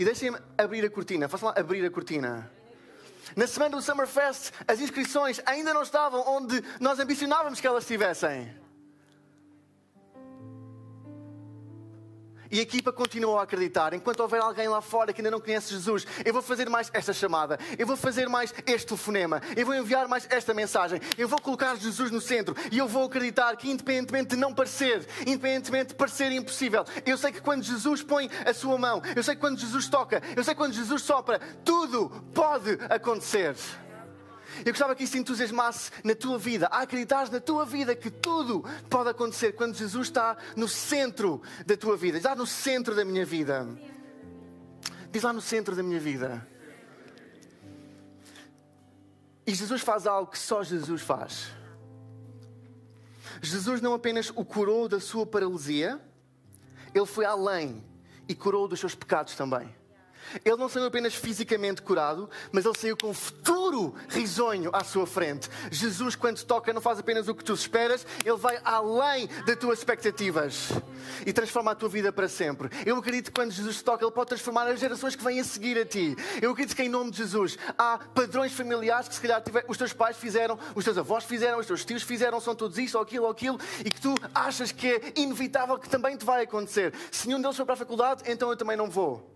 E 0.00 0.04
deixem-me 0.04 0.38
abrir 0.56 0.82
a 0.82 0.88
cortina. 0.88 1.28
Façam 1.28 1.50
lá 1.50 1.54
abrir 1.58 1.84
a 1.84 1.90
cortina. 1.90 2.50
Na 3.36 3.46
semana 3.46 3.76
do 3.76 3.82
Summerfest, 3.82 4.50
as 4.66 4.80
inscrições 4.80 5.42
ainda 5.44 5.74
não 5.74 5.82
estavam 5.82 6.26
onde 6.26 6.64
nós 6.80 6.98
ambicionávamos 6.98 7.60
que 7.60 7.66
elas 7.66 7.84
estivessem. 7.84 8.50
E 12.50 12.58
a 12.58 12.62
equipa 12.62 12.92
continuou 12.92 13.38
a 13.38 13.42
acreditar. 13.42 13.94
Enquanto 13.94 14.20
houver 14.20 14.40
alguém 14.40 14.68
lá 14.68 14.80
fora 14.80 15.12
que 15.12 15.20
ainda 15.20 15.30
não 15.30 15.40
conhece 15.40 15.72
Jesus, 15.72 16.06
eu 16.24 16.32
vou 16.32 16.42
fazer 16.42 16.68
mais 16.68 16.90
esta 16.92 17.12
chamada, 17.12 17.58
eu 17.78 17.86
vou 17.86 17.96
fazer 17.96 18.28
mais 18.28 18.52
este 18.66 18.88
telefonema, 18.88 19.40
eu 19.56 19.64
vou 19.64 19.74
enviar 19.74 20.08
mais 20.08 20.26
esta 20.30 20.52
mensagem, 20.52 21.00
eu 21.16 21.28
vou 21.28 21.40
colocar 21.40 21.76
Jesus 21.76 22.10
no 22.10 22.20
centro 22.20 22.56
e 22.72 22.78
eu 22.78 22.88
vou 22.88 23.04
acreditar 23.04 23.56
que, 23.56 23.70
independentemente 23.70 24.30
de 24.30 24.36
não 24.36 24.54
parecer, 24.54 25.06
independentemente 25.26 25.88
de 25.88 25.94
parecer 25.94 26.32
impossível, 26.32 26.84
eu 27.06 27.16
sei 27.16 27.32
que 27.32 27.40
quando 27.40 27.62
Jesus 27.62 28.02
põe 28.02 28.30
a 28.44 28.52
sua 28.52 28.76
mão, 28.76 29.02
eu 29.14 29.22
sei 29.22 29.34
que 29.34 29.40
quando 29.40 29.58
Jesus 29.58 29.88
toca, 29.88 30.22
eu 30.36 30.42
sei 30.42 30.54
que 30.54 30.58
quando 30.60 30.72
Jesus 30.72 31.02
sopra, 31.02 31.38
tudo 31.64 32.10
pode 32.34 32.78
acontecer. 32.88 33.54
Eu 34.64 34.72
gostava 34.72 34.94
que 34.94 35.04
isso 35.04 35.16
entusiasmasse 35.16 35.90
na 36.04 36.14
tua 36.14 36.38
vida, 36.38 36.66
a 36.66 36.82
acreditares 36.82 37.30
na 37.30 37.40
tua 37.40 37.64
vida 37.64 37.94
que 37.94 38.10
tudo 38.10 38.64
pode 38.88 39.08
acontecer 39.10 39.52
quando 39.52 39.74
Jesus 39.74 40.08
está 40.08 40.36
no 40.56 40.68
centro 40.68 41.40
da 41.66 41.76
tua 41.76 41.96
vida, 41.96 42.18
está 42.18 42.34
no 42.34 42.46
centro 42.46 42.94
da 42.94 43.04
minha 43.04 43.24
vida. 43.24 43.66
Diz 45.10 45.22
lá 45.22 45.32
no 45.32 45.40
centro 45.40 45.74
da 45.74 45.82
minha 45.82 45.98
vida. 45.98 46.46
E 49.46 49.54
Jesus 49.54 49.82
faz 49.82 50.06
algo 50.06 50.30
que 50.30 50.38
só 50.38 50.62
Jesus 50.62 51.02
faz. 51.02 51.48
Jesus 53.42 53.80
não 53.80 53.94
apenas 53.94 54.30
o 54.30 54.44
curou 54.44 54.88
da 54.88 55.00
sua 55.00 55.26
paralisia, 55.26 56.00
ele 56.94 57.06
foi 57.06 57.24
além 57.24 57.84
e 58.28 58.34
curou 58.34 58.68
dos 58.68 58.78
seus 58.78 58.94
pecados 58.94 59.34
também. 59.34 59.79
Ele 60.44 60.56
não 60.56 60.68
saiu 60.68 60.86
apenas 60.86 61.14
fisicamente 61.14 61.82
curado, 61.82 62.28
mas 62.52 62.64
ele 62.64 62.76
saiu 62.76 62.96
com 62.96 63.12
futuro 63.12 63.94
risonho 64.08 64.70
à 64.72 64.84
sua 64.84 65.06
frente. 65.06 65.48
Jesus, 65.70 66.14
quando 66.14 66.42
toca, 66.44 66.72
não 66.72 66.80
faz 66.80 66.98
apenas 66.98 67.28
o 67.28 67.34
que 67.34 67.44
tu 67.44 67.52
esperas, 67.52 68.06
ele 68.24 68.36
vai 68.36 68.60
além 68.64 69.28
das 69.46 69.56
tuas 69.56 69.78
expectativas 69.78 70.70
e 71.26 71.32
transforma 71.32 71.72
a 71.72 71.74
tua 71.74 71.88
vida 71.88 72.12
para 72.12 72.28
sempre. 72.28 72.68
Eu 72.84 72.96
acredito 72.96 73.26
que 73.26 73.32
quando 73.32 73.50
Jesus 73.50 73.82
toca, 73.82 74.04
ele 74.04 74.12
pode 74.12 74.28
transformar 74.28 74.66
as 74.66 74.80
gerações 74.80 75.14
que 75.14 75.24
vêm 75.24 75.40
a 75.40 75.44
seguir 75.44 75.78
a 75.78 75.84
ti. 75.84 76.16
Eu 76.40 76.52
acredito 76.52 76.76
que 76.76 76.82
em 76.82 76.88
nome 76.88 77.10
de 77.10 77.18
Jesus 77.18 77.58
há 77.76 77.98
padrões 78.14 78.52
familiares 78.52 79.08
que 79.08 79.14
se 79.14 79.20
calhar 79.20 79.42
os 79.68 79.76
teus 79.76 79.92
pais 79.92 80.16
fizeram, 80.16 80.58
os 80.74 80.84
teus 80.84 80.98
avós 80.98 81.24
fizeram, 81.24 81.58
os 81.58 81.66
teus 81.66 81.84
tios 81.84 82.02
fizeram, 82.02 82.40
são 82.40 82.54
todos 82.54 82.78
isto 82.78 82.96
ou 82.96 83.02
aquilo 83.02 83.24
ou 83.24 83.30
aquilo, 83.30 83.58
e 83.84 83.90
que 83.90 84.00
tu 84.00 84.14
achas 84.34 84.72
que 84.72 84.88
é 84.88 85.12
inevitável 85.16 85.78
que 85.78 85.88
também 85.88 86.16
te 86.16 86.24
vai 86.24 86.42
acontecer. 86.42 86.94
Se 87.10 87.26
nenhum 87.26 87.40
deles 87.40 87.56
for 87.56 87.64
para 87.64 87.74
a 87.74 87.78
faculdade, 87.78 88.22
então 88.26 88.50
eu 88.50 88.56
também 88.56 88.76
não 88.76 88.90
vou. 88.90 89.29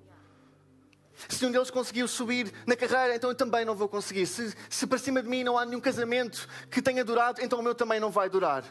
Se 1.28 1.44
um 1.46 1.50
deles 1.50 1.70
conseguiu 1.70 2.06
subir 2.08 2.52
na 2.66 2.76
carreira, 2.76 3.14
então 3.14 3.30
eu 3.30 3.34
também 3.34 3.64
não 3.64 3.74
vou 3.74 3.88
conseguir. 3.88 4.26
Se, 4.26 4.54
se 4.68 4.86
para 4.86 4.98
cima 4.98 5.22
de 5.22 5.28
mim 5.28 5.44
não 5.44 5.58
há 5.58 5.64
nenhum 5.64 5.80
casamento 5.80 6.48
que 6.70 6.82
tenha 6.82 7.04
durado, 7.04 7.40
então 7.40 7.58
o 7.58 7.62
meu 7.62 7.74
também 7.74 8.00
não 8.00 8.10
vai 8.10 8.28
durar. 8.28 8.64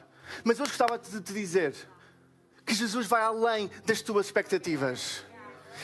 Mas 0.43 0.59
hoje 0.59 0.69
gostava 0.69 0.97
de 0.97 1.21
te 1.21 1.33
dizer 1.33 1.75
que 2.65 2.73
Jesus 2.73 3.07
vai 3.07 3.21
além 3.21 3.69
das 3.85 4.01
tuas 4.01 4.25
expectativas. 4.25 5.23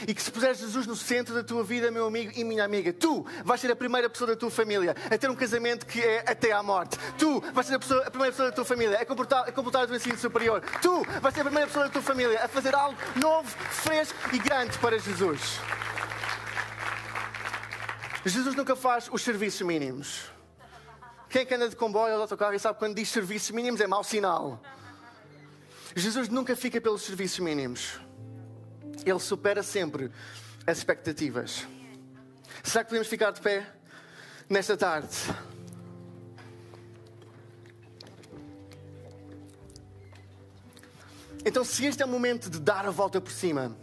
E 0.08 0.14
que 0.14 0.22
se 0.22 0.32
puseres 0.32 0.60
Jesus 0.60 0.86
no 0.86 0.96
centro 0.96 1.34
da 1.34 1.44
tua 1.44 1.64
vida, 1.64 1.90
meu 1.90 2.06
amigo 2.06 2.32
e 2.36 2.44
minha 2.44 2.64
amiga, 2.64 2.94
tu 2.94 3.26
vais 3.44 3.60
ser 3.60 3.72
a 3.72 3.76
primeira 3.76 4.10
pessoa 4.10 4.30
da 4.30 4.36
tua 4.36 4.52
família 4.52 4.96
a 5.10 5.18
ter 5.18 5.30
um 5.30 5.36
casamento 5.36 5.86
que 5.86 6.00
é 6.00 6.20
até 6.20 6.52
à 6.52 6.62
morte. 6.62 6.98
Tu 7.18 7.42
vais 7.54 7.66
ser 7.66 7.76
a, 7.76 7.80
pessoa, 7.80 8.06
a 8.06 8.10
primeira 8.10 8.32
pessoa 8.32 8.50
da 8.50 8.56
tua 8.56 8.66
família 8.66 9.00
a 9.00 9.06
completar, 9.06 9.50
a 9.50 9.52
completar 9.52 9.84
o 9.84 9.88
teu 9.88 9.96
ensino 9.96 10.18
superior. 10.18 10.62
Tu 10.82 11.04
vais 11.22 11.34
ser 11.34 11.42
a 11.42 11.46
primeira 11.46 11.68
pessoa 11.68 11.86
da 11.86 11.92
tua 11.92 12.02
família 12.02 12.44
a 12.44 12.48
fazer 12.48 12.76
algo 12.76 12.98
novo, 13.16 13.50
fresco 13.70 14.16
e 14.32 14.38
grande 14.38 14.78
para 14.78 14.98
Jesus. 15.00 15.60
Jesus 18.30 18.56
nunca 18.56 18.76
faz 18.76 19.10
os 19.12 19.22
serviços 19.22 19.62
mínimos. 19.62 20.32
Quem 21.30 21.44
é 21.44 21.46
que 21.46 21.54
anda 21.54 21.70
de 21.70 21.76
comboio 21.76 22.14
ou 22.14 22.18
de 22.18 22.22
autocarro 22.24 22.54
e 22.54 22.60
sabe 22.60 22.80
quando 22.80 22.96
diz 22.96 23.10
serviços 23.10 23.52
mínimos 23.52 23.82
é 23.82 23.88
mau 23.88 24.04
sinal. 24.04 24.62
Jesus 25.96 26.30
nunca 26.30 26.56
fica 26.56 26.80
pelos 26.82 27.02
serviços 27.02 27.40
mínimos. 27.40 28.00
Ele 29.06 29.20
supera 29.20 29.64
sempre 29.64 30.12
as 30.66 30.78
expectativas. 30.78 31.68
Será 32.64 32.84
que 32.84 32.90
podemos 32.90 33.08
ficar 33.08 33.32
de 33.32 33.42
pé 33.42 33.68
nesta 34.50 34.76
tarde? 34.76 35.16
Então, 41.46 41.64
se 41.64 41.86
este 41.86 42.04
é 42.04 42.06
o 42.06 42.10
momento 42.10 42.50
de 42.50 42.60
dar 42.60 42.86
a 42.86 42.92
volta 42.92 43.22
por 43.22 43.32
cima, 43.32 43.76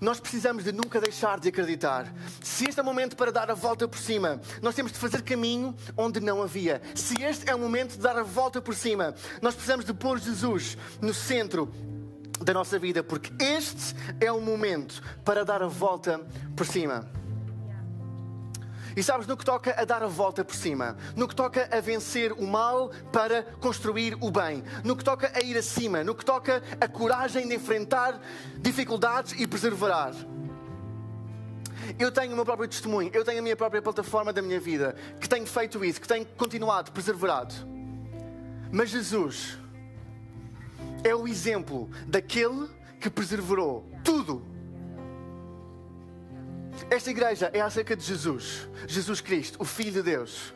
nós 0.00 0.20
precisamos 0.20 0.64
de 0.64 0.72
nunca 0.72 1.00
deixar 1.00 1.38
de 1.38 1.48
acreditar. 1.48 2.12
Se 2.42 2.68
este 2.68 2.80
é 2.80 2.82
o 2.82 2.86
momento 2.86 3.16
para 3.16 3.32
dar 3.32 3.50
a 3.50 3.54
volta 3.54 3.86
por 3.88 3.98
cima, 3.98 4.40
nós 4.62 4.74
temos 4.74 4.92
de 4.92 4.98
fazer 4.98 5.22
caminho 5.22 5.74
onde 5.96 6.20
não 6.20 6.42
havia. 6.42 6.80
Se 6.94 7.22
este 7.22 7.48
é 7.48 7.54
o 7.54 7.58
momento 7.58 7.92
de 7.92 7.98
dar 7.98 8.18
a 8.18 8.22
volta 8.22 8.60
por 8.60 8.74
cima, 8.74 9.14
nós 9.40 9.54
precisamos 9.54 9.84
de 9.84 9.94
pôr 9.94 10.18
Jesus 10.18 10.76
no 11.00 11.14
centro 11.14 11.72
da 12.40 12.52
nossa 12.52 12.78
vida, 12.78 13.02
porque 13.02 13.32
este 13.42 13.94
é 14.20 14.30
o 14.30 14.40
momento 14.40 15.02
para 15.24 15.44
dar 15.44 15.62
a 15.62 15.68
volta 15.68 16.20
por 16.56 16.66
cima. 16.66 17.08
E 18.96 19.02
sabes, 19.02 19.26
no 19.26 19.36
que 19.36 19.44
toca 19.44 19.74
a 19.80 19.84
dar 19.84 20.02
a 20.02 20.06
volta 20.06 20.44
por 20.44 20.54
cima, 20.54 20.96
no 21.16 21.26
que 21.26 21.34
toca 21.34 21.68
a 21.70 21.80
vencer 21.80 22.32
o 22.32 22.46
mal 22.46 22.90
para 23.12 23.42
construir 23.60 24.16
o 24.20 24.30
bem, 24.30 24.62
no 24.84 24.96
que 24.96 25.02
toca 25.02 25.32
a 25.34 25.40
ir 25.40 25.56
acima, 25.56 26.04
no 26.04 26.14
que 26.14 26.24
toca 26.24 26.62
a 26.80 26.86
coragem 26.86 27.48
de 27.48 27.54
enfrentar 27.54 28.20
dificuldades 28.58 29.32
e 29.38 29.46
perseverar. 29.46 30.14
Eu 31.98 32.10
tenho 32.10 32.32
o 32.32 32.36
meu 32.36 32.44
próprio 32.44 32.68
testemunho, 32.68 33.10
eu 33.12 33.24
tenho 33.24 33.40
a 33.40 33.42
minha 33.42 33.56
própria 33.56 33.82
plataforma 33.82 34.32
da 34.32 34.40
minha 34.40 34.60
vida, 34.60 34.94
que 35.20 35.28
tenho 35.28 35.46
feito 35.46 35.84
isso, 35.84 36.00
que 36.00 36.08
tenho 36.08 36.24
continuado, 36.24 36.92
perseverado. 36.92 37.54
Mas 38.70 38.90
Jesus 38.90 39.58
é 41.02 41.14
o 41.14 41.28
exemplo 41.28 41.90
daquele 42.06 42.68
que 43.00 43.10
perseverou 43.10 43.86
tudo 44.02 44.53
esta 46.90 47.10
igreja 47.10 47.50
é 47.52 47.60
acerca 47.60 47.96
de 47.96 48.04
Jesus, 48.04 48.68
Jesus 48.86 49.20
Cristo, 49.20 49.56
o 49.60 49.64
Filho 49.64 49.92
de 49.92 50.02
Deus. 50.02 50.54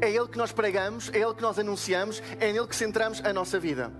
É 0.00 0.10
Ele 0.10 0.28
que 0.28 0.38
nós 0.38 0.52
pregamos, 0.52 1.10
é 1.12 1.18
Ele 1.18 1.34
que 1.34 1.42
nós 1.42 1.58
anunciamos, 1.58 2.22
é 2.40 2.52
nele 2.52 2.66
que 2.66 2.76
centramos 2.76 3.20
a 3.24 3.32
nossa 3.32 3.58
vida. 3.58 3.92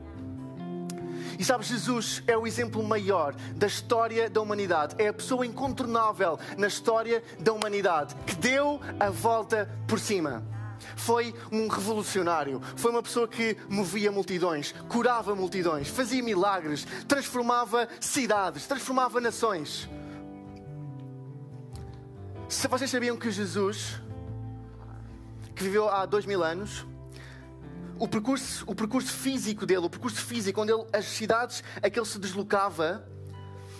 E 1.38 1.44
sabes, 1.44 1.66
Jesus 1.66 2.22
é 2.26 2.36
o 2.36 2.46
exemplo 2.46 2.82
maior 2.82 3.34
da 3.56 3.66
história 3.66 4.30
da 4.30 4.40
humanidade. 4.40 4.94
É 4.98 5.08
a 5.08 5.12
pessoa 5.12 5.44
incontornável 5.44 6.38
na 6.56 6.68
história 6.68 7.22
da 7.40 7.52
humanidade 7.52 8.14
que 8.26 8.36
deu 8.36 8.80
a 9.00 9.10
volta 9.10 9.68
por 9.88 9.98
cima. 9.98 10.44
Foi 10.94 11.34
um 11.50 11.68
revolucionário. 11.68 12.60
Foi 12.76 12.90
uma 12.90 13.02
pessoa 13.02 13.26
que 13.26 13.56
movia 13.68 14.12
multidões, 14.12 14.72
curava 14.88 15.34
multidões, 15.34 15.88
fazia 15.88 16.22
milagres, 16.22 16.86
transformava 17.08 17.88
cidades, 18.00 18.66
transformava 18.66 19.20
nações. 19.20 19.88
Se 22.52 22.68
vocês 22.68 22.90
sabiam 22.90 23.16
que 23.16 23.30
Jesus, 23.30 23.98
que 25.56 25.64
viveu 25.64 25.88
há 25.88 26.04
dois 26.04 26.26
mil 26.26 26.44
anos, 26.44 26.86
o 27.98 28.06
percurso, 28.06 28.62
o 28.68 28.74
percurso 28.74 29.10
físico 29.10 29.64
dele, 29.64 29.86
o 29.86 29.90
percurso 29.90 30.20
físico 30.20 30.60
onde 30.60 30.70
ele, 30.70 30.84
as 30.92 31.06
cidades 31.06 31.64
a 31.82 31.88
que 31.88 31.98
ele 31.98 32.06
se 32.06 32.18
deslocava, 32.18 33.08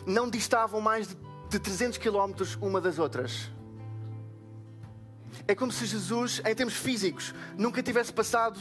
não 0.07 0.29
distavam 0.29 0.81
mais 0.81 1.07
de, 1.07 1.17
de 1.51 1.59
300 1.59 1.99
quilómetros 1.99 2.57
uma 2.63 2.81
das 2.81 2.99
outras. 2.99 3.51
É 5.47 5.55
como 5.55 5.71
se 5.71 5.85
Jesus, 5.85 6.41
em 6.43 6.55
termos 6.55 6.75
físicos, 6.75 7.35
nunca 7.59 7.83
tivesse 7.83 8.11
passado 8.11 8.59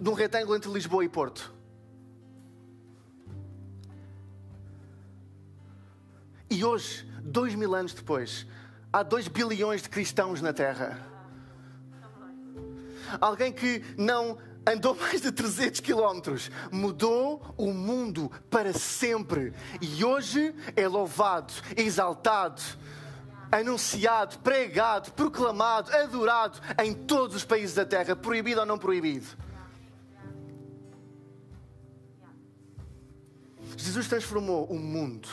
de 0.00 0.10
um 0.10 0.14
retângulo 0.14 0.56
entre 0.56 0.70
Lisboa 0.70 1.04
e 1.04 1.08
Porto. 1.08 1.54
E 6.50 6.64
hoje, 6.64 7.08
dois 7.22 7.54
mil 7.54 7.72
anos 7.72 7.94
depois, 7.94 8.46
há 8.94 9.02
2 9.02 9.26
bilhões 9.26 9.82
de 9.82 9.88
cristãos 9.88 10.40
na 10.40 10.52
Terra. 10.52 11.04
Alguém 13.20 13.52
que 13.52 13.82
não 13.98 14.38
andou 14.64 14.94
mais 15.02 15.20
de 15.20 15.32
300 15.32 15.80
quilómetros, 15.80 16.48
mudou 16.70 17.42
o 17.56 17.72
mundo 17.72 18.30
para 18.48 18.72
sempre 18.72 19.52
e 19.80 20.04
hoje 20.04 20.54
é 20.76 20.86
louvado, 20.86 21.52
exaltado, 21.76 22.62
anunciado, 23.50 24.38
pregado, 24.38 25.10
proclamado, 25.10 25.90
adorado 25.92 26.60
em 26.80 26.94
todos 26.94 27.34
os 27.34 27.44
países 27.44 27.74
da 27.74 27.84
Terra, 27.84 28.14
proibido 28.14 28.60
ou 28.60 28.66
não 28.66 28.78
proibido. 28.78 29.26
Jesus 33.76 34.06
transformou 34.06 34.66
o 34.66 34.78
mundo 34.78 35.28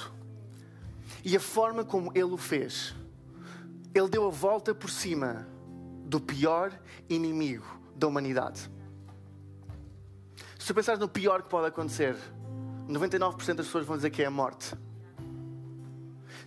e 1.23 1.37
a 1.37 1.39
forma 1.39 1.85
como 1.85 2.11
ele 2.15 2.23
o 2.23 2.37
fez 2.37 2.99
ele 3.93 4.09
deu 4.09 4.27
a 4.27 4.29
volta 4.29 4.73
por 4.73 4.89
cima 4.89 5.47
do 6.05 6.19
pior 6.19 6.71
inimigo 7.09 7.65
da 7.95 8.07
humanidade. 8.07 8.69
Se 10.57 10.67
tu 10.67 10.73
pensares 10.73 10.99
no 10.99 11.09
pior 11.09 11.41
que 11.41 11.49
pode 11.49 11.67
acontecer, 11.67 12.15
99% 12.87 13.55
das 13.55 13.65
pessoas 13.65 13.85
vão 13.85 13.95
dizer 13.95 14.09
que 14.09 14.21
é 14.21 14.25
a 14.25 14.31
morte. 14.31 14.75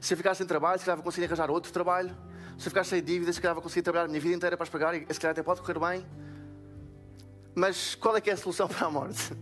Se 0.01 0.15
eu 0.15 0.17
ficar 0.17 0.35
sem 0.35 0.47
trabalho, 0.47 0.79
se 0.79 0.85
calhar 0.85 0.97
vou 0.97 1.05
conseguir 1.05 1.27
arranjar 1.27 1.51
outro 1.51 1.73
trabalho. 1.73 2.15
Se 2.59 2.67
eu 2.67 2.71
ficar 2.71 2.85
sem 2.85 3.03
dívidas, 3.03 3.35
se 3.35 3.41
calhar 3.41 3.55
vou 3.55 3.63
conseguir 3.63 3.83
trabalhar 3.83 4.05
a 4.05 4.09
minha 4.09 4.21
vida 4.21 4.35
inteira 4.35 4.57
para 4.57 4.65
as 4.65 4.71
pagar 4.71 4.95
e 4.95 5.01
se 5.13 5.19
calhar 5.19 5.33
até 5.33 5.43
pode 5.43 5.61
correr 5.61 5.79
bem. 5.79 6.07
Mas 7.55 7.95
qual 7.95 8.17
é 8.17 8.21
que 8.21 8.31
é 8.31 8.35
a 8.35 8.37
solução 8.37 8.69
para 8.69 8.87
a 8.87 8.91
morte? 8.91 9.33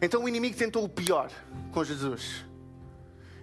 Então 0.00 0.22
o 0.22 0.28
inimigo 0.28 0.56
tentou 0.56 0.84
o 0.84 0.88
pior 0.88 1.30
com 1.72 1.82
Jesus. 1.82 2.44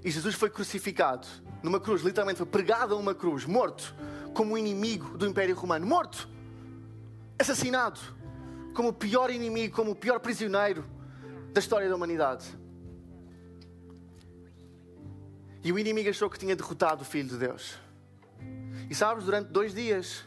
E 0.04 0.12
Jesus 0.12 0.36
foi 0.36 0.50
crucificado 0.50 1.28
numa 1.62 1.80
cruz, 1.80 2.02
literalmente 2.02 2.38
foi 2.38 2.46
pregado 2.46 2.94
a 2.94 2.98
uma 2.98 3.16
cruz, 3.16 3.46
morto, 3.46 3.96
como 4.34 4.56
o 4.56 4.58
inimigo 4.58 5.18
do 5.18 5.26
Império 5.26 5.56
Romano, 5.56 5.86
morto, 5.86 6.28
assassinado, 7.40 8.00
como 8.74 8.90
o 8.90 8.94
pior 8.94 9.32
inimigo, 9.32 9.76
como 9.76 9.92
o 9.92 9.96
pior 9.96 10.20
prisioneiro 10.20 10.84
da 11.54 11.60
história 11.60 11.88
da 11.88 11.96
humanidade. 11.96 12.46
E 15.64 15.72
o 15.72 15.80
inimigo 15.80 16.10
achou 16.10 16.30
que 16.30 16.38
tinha 16.38 16.56
derrotado 16.56 17.04
o 17.04 17.06
Filho 17.06 17.30
de 17.30 17.38
Deus. 17.38 17.78
E 18.90 18.96
sabes, 18.96 19.24
durante 19.24 19.48
dois 19.48 19.74
dias, 19.74 20.26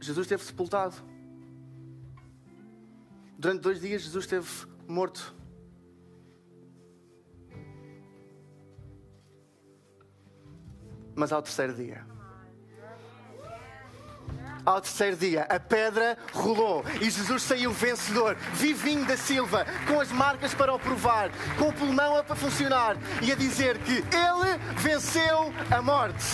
Jesus 0.00 0.24
esteve 0.26 0.44
sepultado. 0.44 0.94
Durante 3.36 3.60
dois 3.60 3.80
dias, 3.80 4.02
Jesus 4.02 4.24
esteve 4.24 4.48
morto. 4.86 5.34
Mas 11.14 11.32
ao 11.32 11.42
terceiro 11.42 11.74
dia, 11.74 12.06
ao 14.64 14.80
terceiro 14.80 15.16
dia, 15.16 15.42
a 15.42 15.58
pedra 15.58 16.16
rolou 16.32 16.84
e 17.00 17.10
Jesus 17.10 17.42
saiu 17.42 17.72
vencedor, 17.72 18.36
vivinho 18.54 19.04
da 19.04 19.16
Silva, 19.16 19.66
com 19.88 19.98
as 19.98 20.12
marcas 20.12 20.54
para 20.54 20.72
o 20.72 20.78
provar, 20.78 21.30
com 21.58 21.68
o 21.68 21.72
pulmão 21.72 22.16
a 22.16 22.34
funcionar 22.36 22.96
e 23.20 23.32
a 23.32 23.34
dizer 23.34 23.78
que 23.78 23.94
ele 23.94 24.58
venceu 24.76 25.52
a 25.68 25.82
morte. 25.82 26.24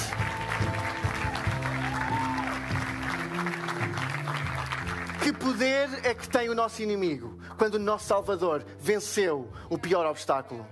Que 5.23 5.33
poder 5.33 5.89
é 6.05 6.13
que 6.13 6.29
tem 6.29 6.51
o 6.51 6.55
nosso 6.55 6.83
inimigo 6.83 7.39
quando 7.57 7.75
o 7.75 7.79
nosso 7.79 8.07
Salvador 8.07 8.63
venceu 8.79 9.51
o 9.71 9.79
pior 9.79 10.05
obstáculo? 10.05 10.67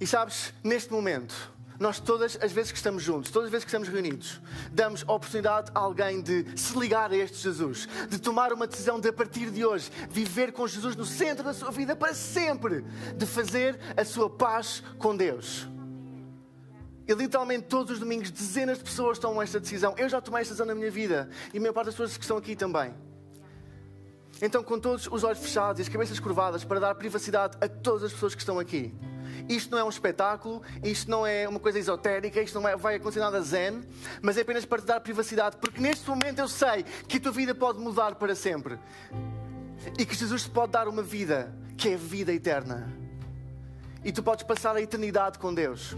E 0.00 0.06
sabes, 0.06 0.54
neste 0.64 0.90
momento, 0.90 1.52
nós 1.78 2.00
todas 2.00 2.36
as 2.40 2.50
vezes 2.50 2.72
que 2.72 2.78
estamos 2.78 3.02
juntos, 3.02 3.30
todas 3.30 3.46
as 3.46 3.52
vezes 3.52 3.64
que 3.64 3.68
estamos 3.68 3.88
reunidos, 3.88 4.40
damos 4.72 5.02
oportunidade 5.02 5.70
a 5.74 5.78
alguém 5.78 6.20
de 6.20 6.44
se 6.56 6.76
ligar 6.76 7.10
a 7.12 7.16
este 7.16 7.38
Jesus, 7.38 7.88
de 8.08 8.18
tomar 8.18 8.52
uma 8.52 8.66
decisão 8.66 8.98
de 8.98 9.08
a 9.08 9.12
partir 9.12 9.50
de 9.50 9.64
hoje 9.64 9.90
viver 10.10 10.52
com 10.52 10.66
Jesus 10.66 10.96
no 10.96 11.04
centro 11.04 11.44
da 11.44 11.54
sua 11.54 11.70
vida 11.70 11.94
para 11.94 12.14
sempre, 12.14 12.84
de 13.16 13.26
fazer 13.26 13.78
a 13.96 14.04
sua 14.04 14.28
paz 14.28 14.82
com 14.98 15.16
Deus. 15.16 15.68
E 17.06 17.14
literalmente 17.14 17.66
todos 17.68 17.92
os 17.92 18.00
domingos 18.00 18.30
dezenas 18.30 18.78
de 18.78 18.84
pessoas 18.84 19.18
tomam 19.18 19.40
esta 19.40 19.58
decisão. 19.58 19.94
Eu 19.96 20.08
já 20.08 20.20
tomei 20.20 20.42
esta 20.42 20.52
decisão 20.52 20.66
na 20.66 20.74
minha 20.74 20.90
vida 20.90 21.30
e 21.54 21.58
a 21.58 21.60
maior 21.60 21.72
parte 21.72 21.86
das 21.86 21.94
pessoas 21.94 22.16
que 22.16 22.24
estão 22.24 22.36
aqui 22.36 22.54
também. 22.54 22.92
Então, 24.42 24.62
com 24.62 24.78
todos 24.78 25.08
os 25.10 25.24
olhos 25.24 25.38
fechados 25.38 25.80
e 25.80 25.82
as 25.82 25.88
cabeças 25.88 26.20
curvadas 26.20 26.64
para 26.64 26.78
dar 26.78 26.94
privacidade 26.96 27.56
a 27.60 27.68
todas 27.68 28.04
as 28.04 28.12
pessoas 28.12 28.34
que 28.34 28.40
estão 28.40 28.58
aqui. 28.58 28.94
Isto 29.48 29.70
não 29.70 29.78
é 29.78 29.84
um 29.84 29.88
espetáculo, 29.88 30.62
isto 30.82 31.10
não 31.10 31.26
é 31.26 31.48
uma 31.48 31.60
coisa 31.60 31.78
esotérica, 31.78 32.40
isto 32.40 32.60
não 32.60 32.68
é, 32.68 32.76
vai 32.76 32.96
acontecer 32.96 33.20
nada 33.20 33.40
zen, 33.40 33.82
mas 34.22 34.36
é 34.36 34.42
apenas 34.42 34.64
para 34.64 34.80
te 34.80 34.86
dar 34.86 35.00
privacidade, 35.00 35.56
porque 35.56 35.80
neste 35.80 36.08
momento 36.08 36.38
eu 36.38 36.48
sei 36.48 36.84
que 37.06 37.16
a 37.16 37.20
tua 37.20 37.32
vida 37.32 37.54
pode 37.54 37.78
mudar 37.78 38.14
para 38.14 38.34
sempre 38.34 38.78
e 39.98 40.04
que 40.04 40.14
Jesus 40.14 40.44
te 40.44 40.50
pode 40.50 40.72
dar 40.72 40.88
uma 40.88 41.02
vida 41.02 41.54
que 41.76 41.90
é 41.90 41.96
vida 41.96 42.32
eterna. 42.32 42.92
E 44.04 44.12
tu 44.12 44.22
podes 44.22 44.44
passar 44.44 44.76
a 44.76 44.80
eternidade 44.80 45.38
com 45.38 45.52
Deus. 45.52 45.94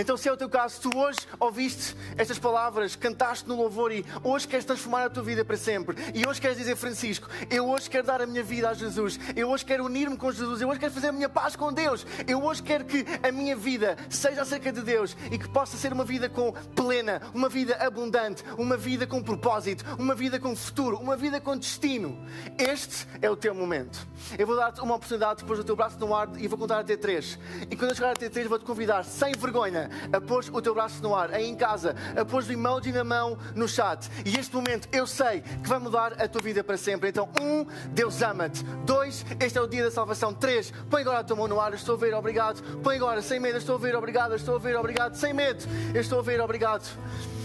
Então, 0.00 0.16
se 0.16 0.26
é 0.30 0.32
o 0.32 0.36
teu 0.36 0.48
caso, 0.48 0.80
tu 0.80 0.96
hoje 0.96 1.18
ouviste 1.38 1.94
estas 2.16 2.38
palavras, 2.38 2.96
cantaste 2.96 3.46
no 3.46 3.54
louvor 3.54 3.92
e 3.92 4.02
hoje 4.24 4.48
queres 4.48 4.64
transformar 4.64 5.04
a 5.04 5.10
tua 5.10 5.22
vida 5.22 5.44
para 5.44 5.58
sempre. 5.58 5.94
E 6.14 6.26
hoje 6.26 6.40
queres 6.40 6.56
dizer, 6.56 6.74
Francisco, 6.74 7.28
eu 7.50 7.68
hoje 7.68 7.90
quero 7.90 8.06
dar 8.06 8.22
a 8.22 8.26
minha 8.26 8.42
vida 8.42 8.70
a 8.70 8.72
Jesus. 8.72 9.20
Eu 9.36 9.50
hoje 9.50 9.62
quero 9.62 9.84
unir-me 9.84 10.16
com 10.16 10.32
Jesus. 10.32 10.62
Eu 10.62 10.70
hoje 10.70 10.80
quero 10.80 10.94
fazer 10.94 11.08
a 11.08 11.12
minha 11.12 11.28
paz 11.28 11.54
com 11.54 11.70
Deus. 11.70 12.06
Eu 12.26 12.42
hoje 12.42 12.62
quero 12.62 12.86
que 12.86 13.04
a 13.22 13.30
minha 13.30 13.54
vida 13.54 13.94
seja 14.08 14.40
acerca 14.40 14.72
de 14.72 14.80
Deus 14.80 15.14
e 15.30 15.36
que 15.36 15.46
possa 15.50 15.76
ser 15.76 15.92
uma 15.92 16.04
vida 16.04 16.30
com 16.30 16.50
plena, 16.74 17.20
uma 17.34 17.50
vida 17.50 17.76
abundante, 17.76 18.42
uma 18.56 18.78
vida 18.78 19.06
com 19.06 19.22
propósito, 19.22 19.84
uma 19.98 20.14
vida 20.14 20.40
com 20.40 20.56
futuro, 20.56 20.96
uma 20.96 21.14
vida 21.14 21.42
com 21.42 21.58
destino. 21.58 22.26
Este 22.56 23.06
é 23.20 23.28
o 23.28 23.36
teu 23.36 23.54
momento. 23.54 23.98
Eu 24.38 24.46
vou 24.46 24.56
dar-te 24.56 24.80
uma 24.80 24.94
oportunidade 24.94 25.40
depois 25.42 25.58
do 25.58 25.64
teu 25.64 25.76
braço 25.76 25.98
no 25.98 26.14
ar 26.14 26.30
e 26.38 26.48
vou 26.48 26.58
contar 26.58 26.78
até 26.78 26.96
três. 26.96 27.38
E 27.70 27.76
quando 27.76 27.90
eu 27.90 27.96
chegar 27.96 28.12
até 28.12 28.30
três, 28.30 28.48
vou-te 28.48 28.64
convidar, 28.64 29.04
sem 29.04 29.32
vergonha, 29.32 29.89
a 30.12 30.20
pôr 30.20 30.44
o 30.52 30.60
teu 30.60 30.74
braço 30.74 31.02
no 31.02 31.14
ar, 31.14 31.32
aí 31.32 31.46
em 31.46 31.54
casa, 31.54 31.94
a 32.16 32.24
pôr 32.24 32.42
o 32.42 32.52
emoji 32.52 32.92
na 32.92 33.04
mão 33.04 33.38
no 33.54 33.68
chat. 33.68 34.08
E 34.24 34.36
este 34.36 34.54
momento 34.54 34.88
eu 34.92 35.06
sei 35.06 35.40
que 35.40 35.68
vai 35.68 35.78
mudar 35.78 36.20
a 36.20 36.28
tua 36.28 36.40
vida 36.40 36.62
para 36.62 36.76
sempre. 36.76 37.10
Então, 37.10 37.28
um, 37.40 37.66
Deus 37.90 38.22
ama-te. 38.22 38.62
Dois, 38.84 39.24
este 39.38 39.58
é 39.58 39.60
o 39.60 39.66
dia 39.66 39.84
da 39.84 39.90
salvação. 39.90 40.32
Três, 40.32 40.72
põe 40.88 41.02
agora 41.02 41.18
a 41.18 41.24
tua 41.24 41.36
mão 41.36 41.48
no 41.48 41.60
ar, 41.60 41.72
estou 41.74 41.94
a 41.94 41.98
ver, 41.98 42.14
obrigado. 42.14 42.62
Põe 42.82 42.96
agora, 42.96 43.22
sem 43.22 43.40
medo, 43.40 43.58
estou 43.58 43.76
a 43.76 43.78
ver, 43.78 43.94
obrigado, 43.96 44.34
estou 44.34 44.56
a 44.56 44.58
ver, 44.58 44.76
obrigado. 44.76 45.14
Sem 45.14 45.32
medo, 45.32 45.64
estou 45.94 46.20
a 46.20 46.22
ver, 46.22 46.40
obrigado. 46.40 46.88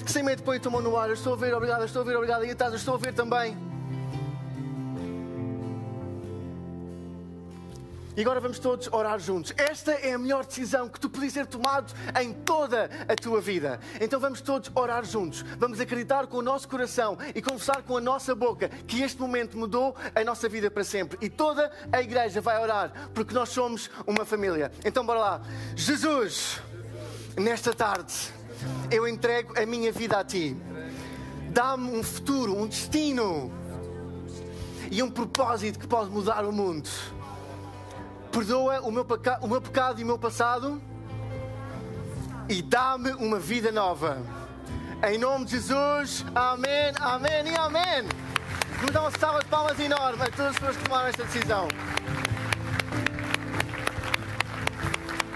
Sem 0.06 0.24
medo, 0.24 0.44
põe 0.44 0.58
a 0.58 0.60
tua 0.60 0.72
mão 0.72 0.82
no 0.82 0.98
ar, 0.98 1.10
estou 1.10 1.34
a 1.34 1.36
ver, 1.36 1.54
obrigado, 1.54 1.84
estou 1.84 2.02
a 2.02 2.06
ver, 2.06 2.16
obrigado. 2.16 2.46
E 2.46 2.50
estou 2.76 2.96
a 2.96 2.98
ver 2.98 3.14
também. 3.14 3.75
E 8.18 8.22
agora 8.22 8.40
vamos 8.40 8.60
todos 8.60 8.88
orar 8.94 9.20
juntos. 9.20 9.54
Esta 9.58 9.92
é 9.92 10.14
a 10.14 10.18
melhor 10.18 10.46
decisão 10.46 10.88
que 10.88 10.98
tu 10.98 11.10
podias 11.10 11.34
ter 11.34 11.46
tomado 11.46 11.94
em 12.22 12.32
toda 12.32 12.90
a 13.10 13.16
tua 13.16 13.42
vida. 13.42 13.78
Então 14.00 14.22
vamos 14.22 14.40
todos 14.40 14.72
orar 14.74 15.04
juntos. 15.04 15.44
Vamos 15.60 15.82
acreditar 15.82 16.26
com 16.28 16.38
o 16.38 16.42
nosso 16.42 16.66
coração 16.70 17.18
e 17.34 17.42
confessar 17.42 17.84
com 17.84 17.98
a 17.98 18.02
nossa 18.02 18.34
boca 18.34 18.70
que 18.88 19.02
este 19.02 19.20
momento 19.20 19.58
mudou 19.58 19.98
a 20.16 20.24
nossa 20.24 20.48
vida 20.48 20.72
para 20.72 20.86
sempre. 20.86 21.18
E 21.22 21.30
toda 21.30 21.70
a 21.92 22.02
igreja 22.02 22.40
vai 22.40 22.58
orar 22.62 23.10
porque 23.14 23.34
nós 23.34 23.50
somos 23.50 23.90
uma 24.08 24.24
família. 24.24 24.72
Então 24.86 25.06
bora 25.06 25.20
lá. 25.20 25.42
Jesus, 25.76 26.62
nesta 27.36 27.74
tarde, 27.74 28.14
eu 28.90 29.06
entrego 29.06 29.60
a 29.60 29.66
minha 29.66 29.92
vida 29.92 30.18
a 30.18 30.24
ti. 30.24 30.56
Dá-me 31.50 31.98
um 31.98 32.02
futuro, 32.02 32.58
um 32.58 32.66
destino 32.66 33.52
e 34.90 35.04
um 35.04 35.12
propósito 35.12 35.80
que 35.80 35.88
pode 35.88 36.10
mudar 36.10 36.46
o 36.46 36.54
mundo 36.54 36.90
perdoa 38.36 38.82
o 38.82 38.92
meu, 38.92 39.08
o 39.42 39.48
meu 39.48 39.62
pecado 39.62 40.02
e 40.02 40.04
o 40.04 40.08
meu 40.08 40.20
passado 40.20 40.82
e 42.50 42.62
dá-me 42.62 43.12
uma 43.12 43.40
vida 43.40 43.72
nova. 43.72 44.18
Em 45.10 45.18
nome 45.18 45.46
de 45.46 45.52
Jesus, 45.52 46.26
amém, 46.36 46.92
amém 47.00 47.48
e 47.48 47.56
amém. 47.56 48.10
Vamos 48.76 48.92
dar 48.92 49.02
uma 49.04 49.12
salva 49.12 49.40
de 49.40 49.46
palmas 49.46 49.80
enorme 49.80 50.22
a 50.22 50.26
todas 50.26 50.48
as 50.48 50.56
pessoas 50.56 50.76
que 50.76 50.84
tomaram 50.84 51.08
esta 51.08 51.24
decisão. 51.24 51.68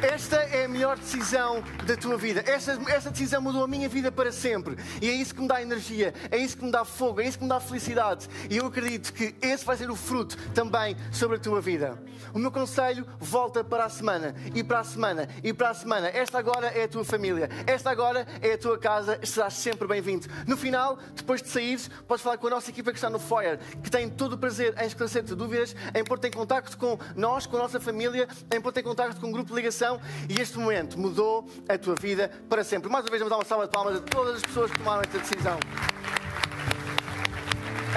Esta 0.01 0.37
é 0.37 0.63
a 0.63 0.67
melhor 0.67 0.97
decisão 0.97 1.61
da 1.85 1.97
tua 1.97 2.17
vida. 2.17 2.41
Esta, 2.47 2.79
esta 2.89 3.11
decisão 3.11 3.41
mudou 3.41 3.65
a 3.65 3.67
minha 3.67 3.89
vida 3.89 4.09
para 4.09 4.31
sempre. 4.31 4.77
E 5.01 5.09
é 5.09 5.11
isso 5.11 5.35
que 5.35 5.41
me 5.41 5.47
dá 5.47 5.61
energia, 5.61 6.13
é 6.31 6.37
isso 6.37 6.55
que 6.55 6.63
me 6.63 6.71
dá 6.71 6.85
fogo, 6.85 7.19
é 7.19 7.27
isso 7.27 7.37
que 7.37 7.43
me 7.43 7.49
dá 7.49 7.59
felicidade. 7.59 8.29
E 8.49 8.57
eu 8.57 8.67
acredito 8.67 9.11
que 9.11 9.35
esse 9.41 9.65
vai 9.65 9.75
ser 9.75 9.91
o 9.91 9.97
fruto 9.97 10.37
também 10.53 10.95
sobre 11.11 11.35
a 11.35 11.39
tua 11.39 11.59
vida. 11.59 12.01
O 12.33 12.39
meu 12.39 12.49
conselho 12.49 13.05
volta 13.19 13.61
para 13.61 13.85
a 13.85 13.89
semana, 13.89 14.33
e 14.55 14.63
para 14.63 14.79
a 14.79 14.83
semana, 14.85 15.27
e 15.43 15.51
para 15.51 15.69
a 15.69 15.73
semana. 15.73 16.07
Esta 16.07 16.39
agora 16.39 16.67
é 16.67 16.83
a 16.83 16.87
tua 16.87 17.03
família, 17.03 17.49
esta 17.67 17.89
agora 17.89 18.25
é 18.41 18.53
a 18.53 18.57
tua 18.57 18.77
casa, 18.77 19.19
serás 19.23 19.55
sempre 19.55 19.85
bem-vindo. 19.85 20.27
No 20.47 20.55
final, 20.55 20.97
depois 21.13 21.41
de 21.41 21.49
saíres, 21.49 21.89
podes 22.07 22.23
falar 22.23 22.37
com 22.37 22.47
a 22.47 22.51
nossa 22.51 22.69
equipa 22.69 22.91
que 22.91 22.97
está 22.97 23.09
no 23.09 23.19
foyer, 23.19 23.59
que 23.83 23.91
tem 23.91 24.09
todo 24.09 24.33
o 24.33 24.37
prazer 24.37 24.75
em 24.81 24.85
esclarecer-te 24.85 25.35
dúvidas, 25.35 25.75
em 25.93 26.03
pôr-te 26.05 26.27
em 26.27 26.31
contacto 26.31 26.77
com 26.77 26.97
nós, 27.17 27.45
com 27.45 27.57
a 27.57 27.59
nossa 27.59 27.81
família, 27.81 28.29
em 28.53 28.61
pôr-te 28.61 28.79
em 28.79 28.83
contacto 28.83 29.19
com 29.19 29.27
um 29.27 29.31
grupo 29.31 29.49
de 29.49 29.55
ligação 29.55 29.88
e 30.27 30.41
este 30.41 30.57
momento 30.57 30.99
mudou 30.99 31.49
a 31.67 31.77
tua 31.77 31.95
vida 31.95 32.29
para 32.49 32.63
sempre. 32.63 32.89
Mais 32.89 33.05
uma 33.05 33.11
vez, 33.11 33.21
vamos 33.21 33.29
dar 33.29 33.37
uma 33.37 33.45
salva 33.45 33.65
de 33.65 33.71
palmas 33.71 33.95
a 33.95 34.01
todas 34.01 34.35
as 34.35 34.41
pessoas 34.41 34.71
que 34.71 34.77
tomaram 34.77 35.01
esta 35.01 35.17
decisão. 35.17 35.57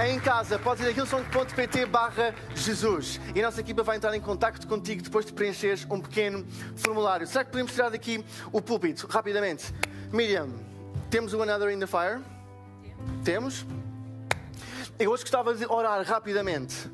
Em 0.01 0.19
casa, 0.19 0.59
podes 0.59 0.83
ir 0.85 0.89
a 0.89 0.91
hillsong.pt 0.91 1.85
barra 1.87 2.35
Jesus 2.55 3.21
e 3.35 3.41
a 3.41 3.45
nossa 3.45 3.61
equipa 3.61 3.83
vai 3.83 3.97
entrar 3.97 4.15
em 4.15 4.21
contato 4.21 4.67
contigo 4.67 5.03
depois 5.03 5.27
de 5.27 5.33
preencheres 5.35 5.87
um 5.91 6.01
pequeno 6.01 6.47
formulário. 6.77 7.27
Será 7.27 7.45
que 7.45 7.51
podemos 7.51 7.73
tirar 7.73 7.91
daqui 7.91 8.25
o 8.51 8.63
púlpito 8.63 9.07
rapidamente? 9.07 9.67
Miriam, 10.11 10.49
temos 11.11 11.35
o 11.35 11.43
Another 11.43 11.71
in 11.71 11.79
the 11.79 11.87
Fire? 11.87 12.21
Temos? 13.23 13.67
Eu 14.99 15.11
hoje 15.11 15.25
gostava 15.25 15.55
de 15.55 15.67
orar 15.67 16.03
rapidamente 16.05 16.91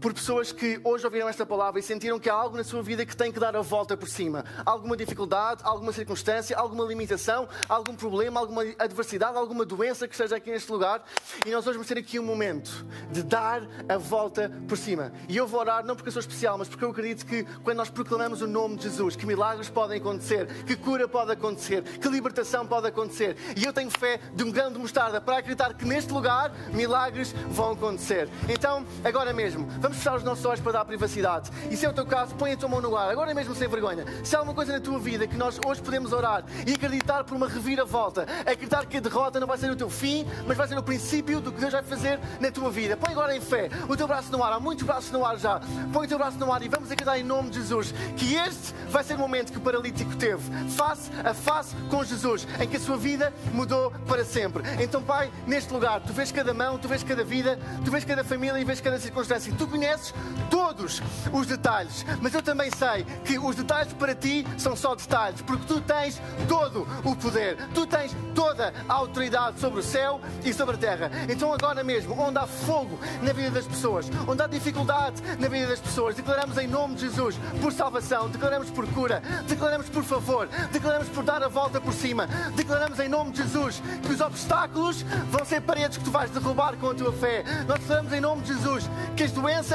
por 0.00 0.14
pessoas 0.14 0.52
que 0.52 0.80
hoje 0.84 1.04
ouviram 1.04 1.28
esta 1.28 1.44
palavra 1.44 1.80
e 1.80 1.82
sentiram 1.82 2.18
que 2.18 2.30
há 2.30 2.34
algo 2.34 2.56
na 2.56 2.64
sua 2.64 2.82
vida 2.82 3.04
que 3.04 3.16
tem 3.16 3.32
que 3.32 3.40
dar 3.40 3.56
a 3.56 3.62
volta 3.62 3.96
por 3.96 4.08
cima. 4.08 4.44
Alguma 4.64 4.96
dificuldade, 4.96 5.62
alguma 5.64 5.92
circunstância, 5.92 6.56
alguma 6.56 6.84
limitação, 6.84 7.48
algum 7.68 7.94
problema, 7.94 8.40
alguma 8.40 8.62
adversidade, 8.78 9.36
alguma 9.36 9.64
doença 9.64 10.06
que 10.06 10.14
esteja 10.14 10.36
aqui 10.36 10.50
neste 10.50 10.70
lugar. 10.70 11.02
E 11.44 11.50
nós 11.50 11.66
hoje 11.66 11.74
vamos 11.74 11.88
ter 11.88 11.98
aqui 11.98 12.18
um 12.18 12.24
momento 12.24 12.86
de 13.10 13.22
dar 13.22 13.62
a 13.88 13.96
volta 13.96 14.52
por 14.68 14.78
cima. 14.78 15.12
E 15.28 15.36
eu 15.36 15.46
vou 15.46 15.60
orar 15.60 15.84
não 15.84 15.96
porque 15.96 16.08
eu 16.08 16.12
sou 16.12 16.20
especial, 16.20 16.56
mas 16.56 16.68
porque 16.68 16.84
eu 16.84 16.90
acredito 16.90 17.26
que 17.26 17.44
quando 17.64 17.78
nós 17.78 17.90
proclamamos 17.90 18.40
o 18.40 18.46
nome 18.46 18.76
de 18.76 18.84
Jesus, 18.84 19.16
que 19.16 19.26
milagres 19.26 19.68
podem 19.68 19.98
acontecer, 19.98 20.46
que 20.64 20.76
cura 20.76 21.08
pode 21.08 21.32
acontecer, 21.32 21.82
que 21.82 22.08
libertação 22.08 22.66
pode 22.66 22.86
acontecer. 22.86 23.36
E 23.56 23.64
eu 23.64 23.72
tenho 23.72 23.90
fé 23.90 24.20
de 24.34 24.44
um 24.44 24.52
grande 24.52 24.78
mostarda 24.78 25.20
para 25.20 25.38
acreditar 25.38 25.74
que 25.74 25.84
neste 25.84 26.12
lugar 26.12 26.52
milagres 26.72 27.32
vão 27.48 27.72
acontecer. 27.72 28.28
Então, 28.48 28.86
agora 29.04 29.32
mesmo, 29.32 29.68
Vamos 29.87 29.87
fechar 29.94 30.16
os 30.16 30.22
nossos 30.22 30.44
olhos 30.44 30.60
para 30.60 30.72
dar 30.72 30.84
privacidade. 30.84 31.50
E 31.70 31.76
se 31.76 31.86
é 31.86 31.88
o 31.88 31.92
teu 31.92 32.06
caso, 32.06 32.34
põe 32.34 32.52
a 32.52 32.56
tua 32.56 32.68
mão 32.68 32.80
no 32.80 32.96
ar, 32.96 33.10
agora 33.10 33.34
mesmo 33.34 33.54
sem 33.54 33.68
vergonha. 33.68 34.04
Se 34.24 34.34
há 34.34 34.38
alguma 34.38 34.54
coisa 34.54 34.72
na 34.72 34.80
tua 34.80 34.98
vida 34.98 35.26
que 35.26 35.36
nós 35.36 35.58
hoje 35.66 35.82
podemos 35.82 36.12
orar 36.12 36.44
e 36.66 36.72
acreditar 36.72 37.24
por 37.24 37.36
uma 37.36 37.48
reviravolta, 37.48 38.26
acreditar 38.40 38.86
que 38.86 38.96
a 38.96 39.00
derrota 39.00 39.40
não 39.40 39.46
vai 39.46 39.58
ser 39.58 39.70
o 39.70 39.76
teu 39.76 39.90
fim, 39.90 40.26
mas 40.46 40.56
vai 40.56 40.68
ser 40.68 40.78
o 40.78 40.82
princípio 40.82 41.40
do 41.40 41.52
que 41.52 41.60
Deus 41.60 41.72
vai 41.72 41.82
fazer 41.82 42.18
na 42.40 42.50
tua 42.50 42.70
vida. 42.70 42.96
Põe 42.96 43.12
agora 43.12 43.36
em 43.36 43.40
fé 43.40 43.68
o 43.88 43.96
teu 43.96 44.06
braço 44.06 44.30
no 44.32 44.42
ar, 44.42 44.52
há 44.52 44.60
muitos 44.60 44.84
braços 44.84 45.10
no 45.10 45.24
ar 45.24 45.38
já. 45.38 45.60
Põe 45.92 46.06
o 46.06 46.08
teu 46.08 46.18
braço 46.18 46.38
no 46.38 46.52
ar 46.52 46.62
e 46.62 46.68
vamos 46.68 46.90
acreditar 46.90 47.18
em 47.18 47.24
nome 47.24 47.50
de 47.50 47.58
Jesus 47.58 47.92
que 48.16 48.34
este 48.34 48.74
vai 48.88 49.04
ser 49.04 49.14
o 49.14 49.18
momento 49.18 49.52
que 49.52 49.58
o 49.58 49.60
paralítico 49.60 50.16
teve, 50.16 50.42
face 50.70 51.10
a 51.24 51.34
face 51.34 51.74
com 51.90 52.02
Jesus, 52.04 52.46
em 52.60 52.66
que 52.66 52.76
a 52.76 52.80
sua 52.80 52.96
vida 52.96 53.32
mudou 53.52 53.90
para 54.06 54.24
sempre. 54.24 54.62
Então, 54.82 55.02
Pai, 55.02 55.30
neste 55.46 55.72
lugar, 55.72 56.00
tu 56.00 56.12
vês 56.12 56.32
cada 56.32 56.52
mão, 56.52 56.78
tu 56.78 56.88
vês 56.88 57.02
cada 57.02 57.24
vida, 57.24 57.58
tu 57.84 57.90
vês 57.90 58.04
cada 58.04 58.24
família 58.24 58.58
e 58.58 58.64
vês 58.64 58.80
cada 58.80 58.98
circunstância. 58.98 59.52
Tu 59.56 59.66
conheces 59.78 60.12
todos 60.50 61.00
os 61.32 61.46
detalhes, 61.46 62.04
mas 62.20 62.34
eu 62.34 62.42
também 62.42 62.68
sei 62.70 63.04
que 63.24 63.38
os 63.38 63.54
detalhes 63.54 63.92
para 63.92 64.12
ti 64.12 64.44
são 64.56 64.74
só 64.74 64.96
detalhes, 64.96 65.40
porque 65.42 65.66
tu 65.66 65.80
tens 65.80 66.20
todo 66.48 66.86
o 67.04 67.14
poder, 67.14 67.56
tu 67.72 67.86
tens 67.86 68.14
toda 68.34 68.74
a 68.88 68.92
autoridade 68.92 69.60
sobre 69.60 69.78
o 69.78 69.82
céu 69.82 70.20
e 70.44 70.52
sobre 70.52 70.74
a 70.74 70.78
terra. 70.78 71.10
Então, 71.28 71.52
agora 71.52 71.84
mesmo, 71.84 72.20
onde 72.20 72.38
há 72.38 72.46
fogo 72.46 72.98
na 73.22 73.32
vida 73.32 73.52
das 73.52 73.66
pessoas, 73.66 74.10
onde 74.26 74.42
há 74.42 74.48
dificuldade 74.48 75.22
na 75.38 75.46
vida 75.46 75.68
das 75.68 75.80
pessoas, 75.80 76.16
declaramos 76.16 76.58
em 76.58 76.66
nome 76.66 76.96
de 76.96 77.02
Jesus 77.02 77.36
por 77.60 77.72
salvação, 77.72 78.28
declaramos 78.28 78.70
por 78.70 78.86
cura, 78.88 79.22
declaramos 79.46 79.88
por 79.88 80.02
favor, 80.02 80.48
declaramos 80.72 81.08
por 81.08 81.22
dar 81.22 81.42
a 81.42 81.48
volta 81.48 81.80
por 81.80 81.92
cima, 81.92 82.26
declaramos 82.56 82.98
em 82.98 83.08
nome 83.08 83.30
de 83.30 83.42
Jesus 83.42 83.80
que 84.02 84.12
os 84.12 84.20
obstáculos 84.20 85.02
vão 85.30 85.44
ser 85.44 85.60
paredes 85.60 85.98
que 85.98 86.04
tu 86.04 86.10
vais 86.10 86.30
derrubar 86.30 86.76
com 86.76 86.90
a 86.90 86.94
tua 86.94 87.12
fé. 87.12 87.44
Nós 87.68 87.78
declaramos 87.78 88.12
em 88.12 88.20
nome 88.20 88.42
de 88.42 88.54
Jesus 88.54 88.90
que 89.16 89.22
as 89.22 89.30
doenças 89.30 89.67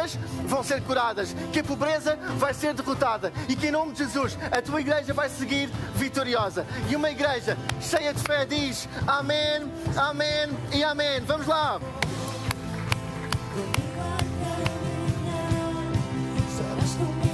vão 0.45 0.63
ser 0.63 0.81
curadas, 0.81 1.35
que 1.51 1.59
a 1.59 1.63
pobreza 1.63 2.17
vai 2.37 2.53
ser 2.53 2.73
derrotada 2.73 3.31
e 3.47 3.55
que 3.55 3.67
em 3.67 3.71
nome 3.71 3.91
de 3.91 3.99
Jesus 3.99 4.37
a 4.51 4.61
tua 4.61 4.81
igreja 4.81 5.13
vai 5.13 5.29
seguir 5.29 5.69
vitoriosa. 5.95 6.65
E 6.89 6.95
uma 6.95 7.09
igreja 7.09 7.57
cheia 7.81 8.13
de 8.13 8.21
fé 8.21 8.45
diz 8.45 8.87
Amém, 9.07 9.71
Amém 9.95 10.49
e 10.73 10.83
Amém. 10.83 11.21
Vamos 11.21 11.47
lá. 11.47 11.79
Estarás 16.49 16.93
comigo 16.95 17.33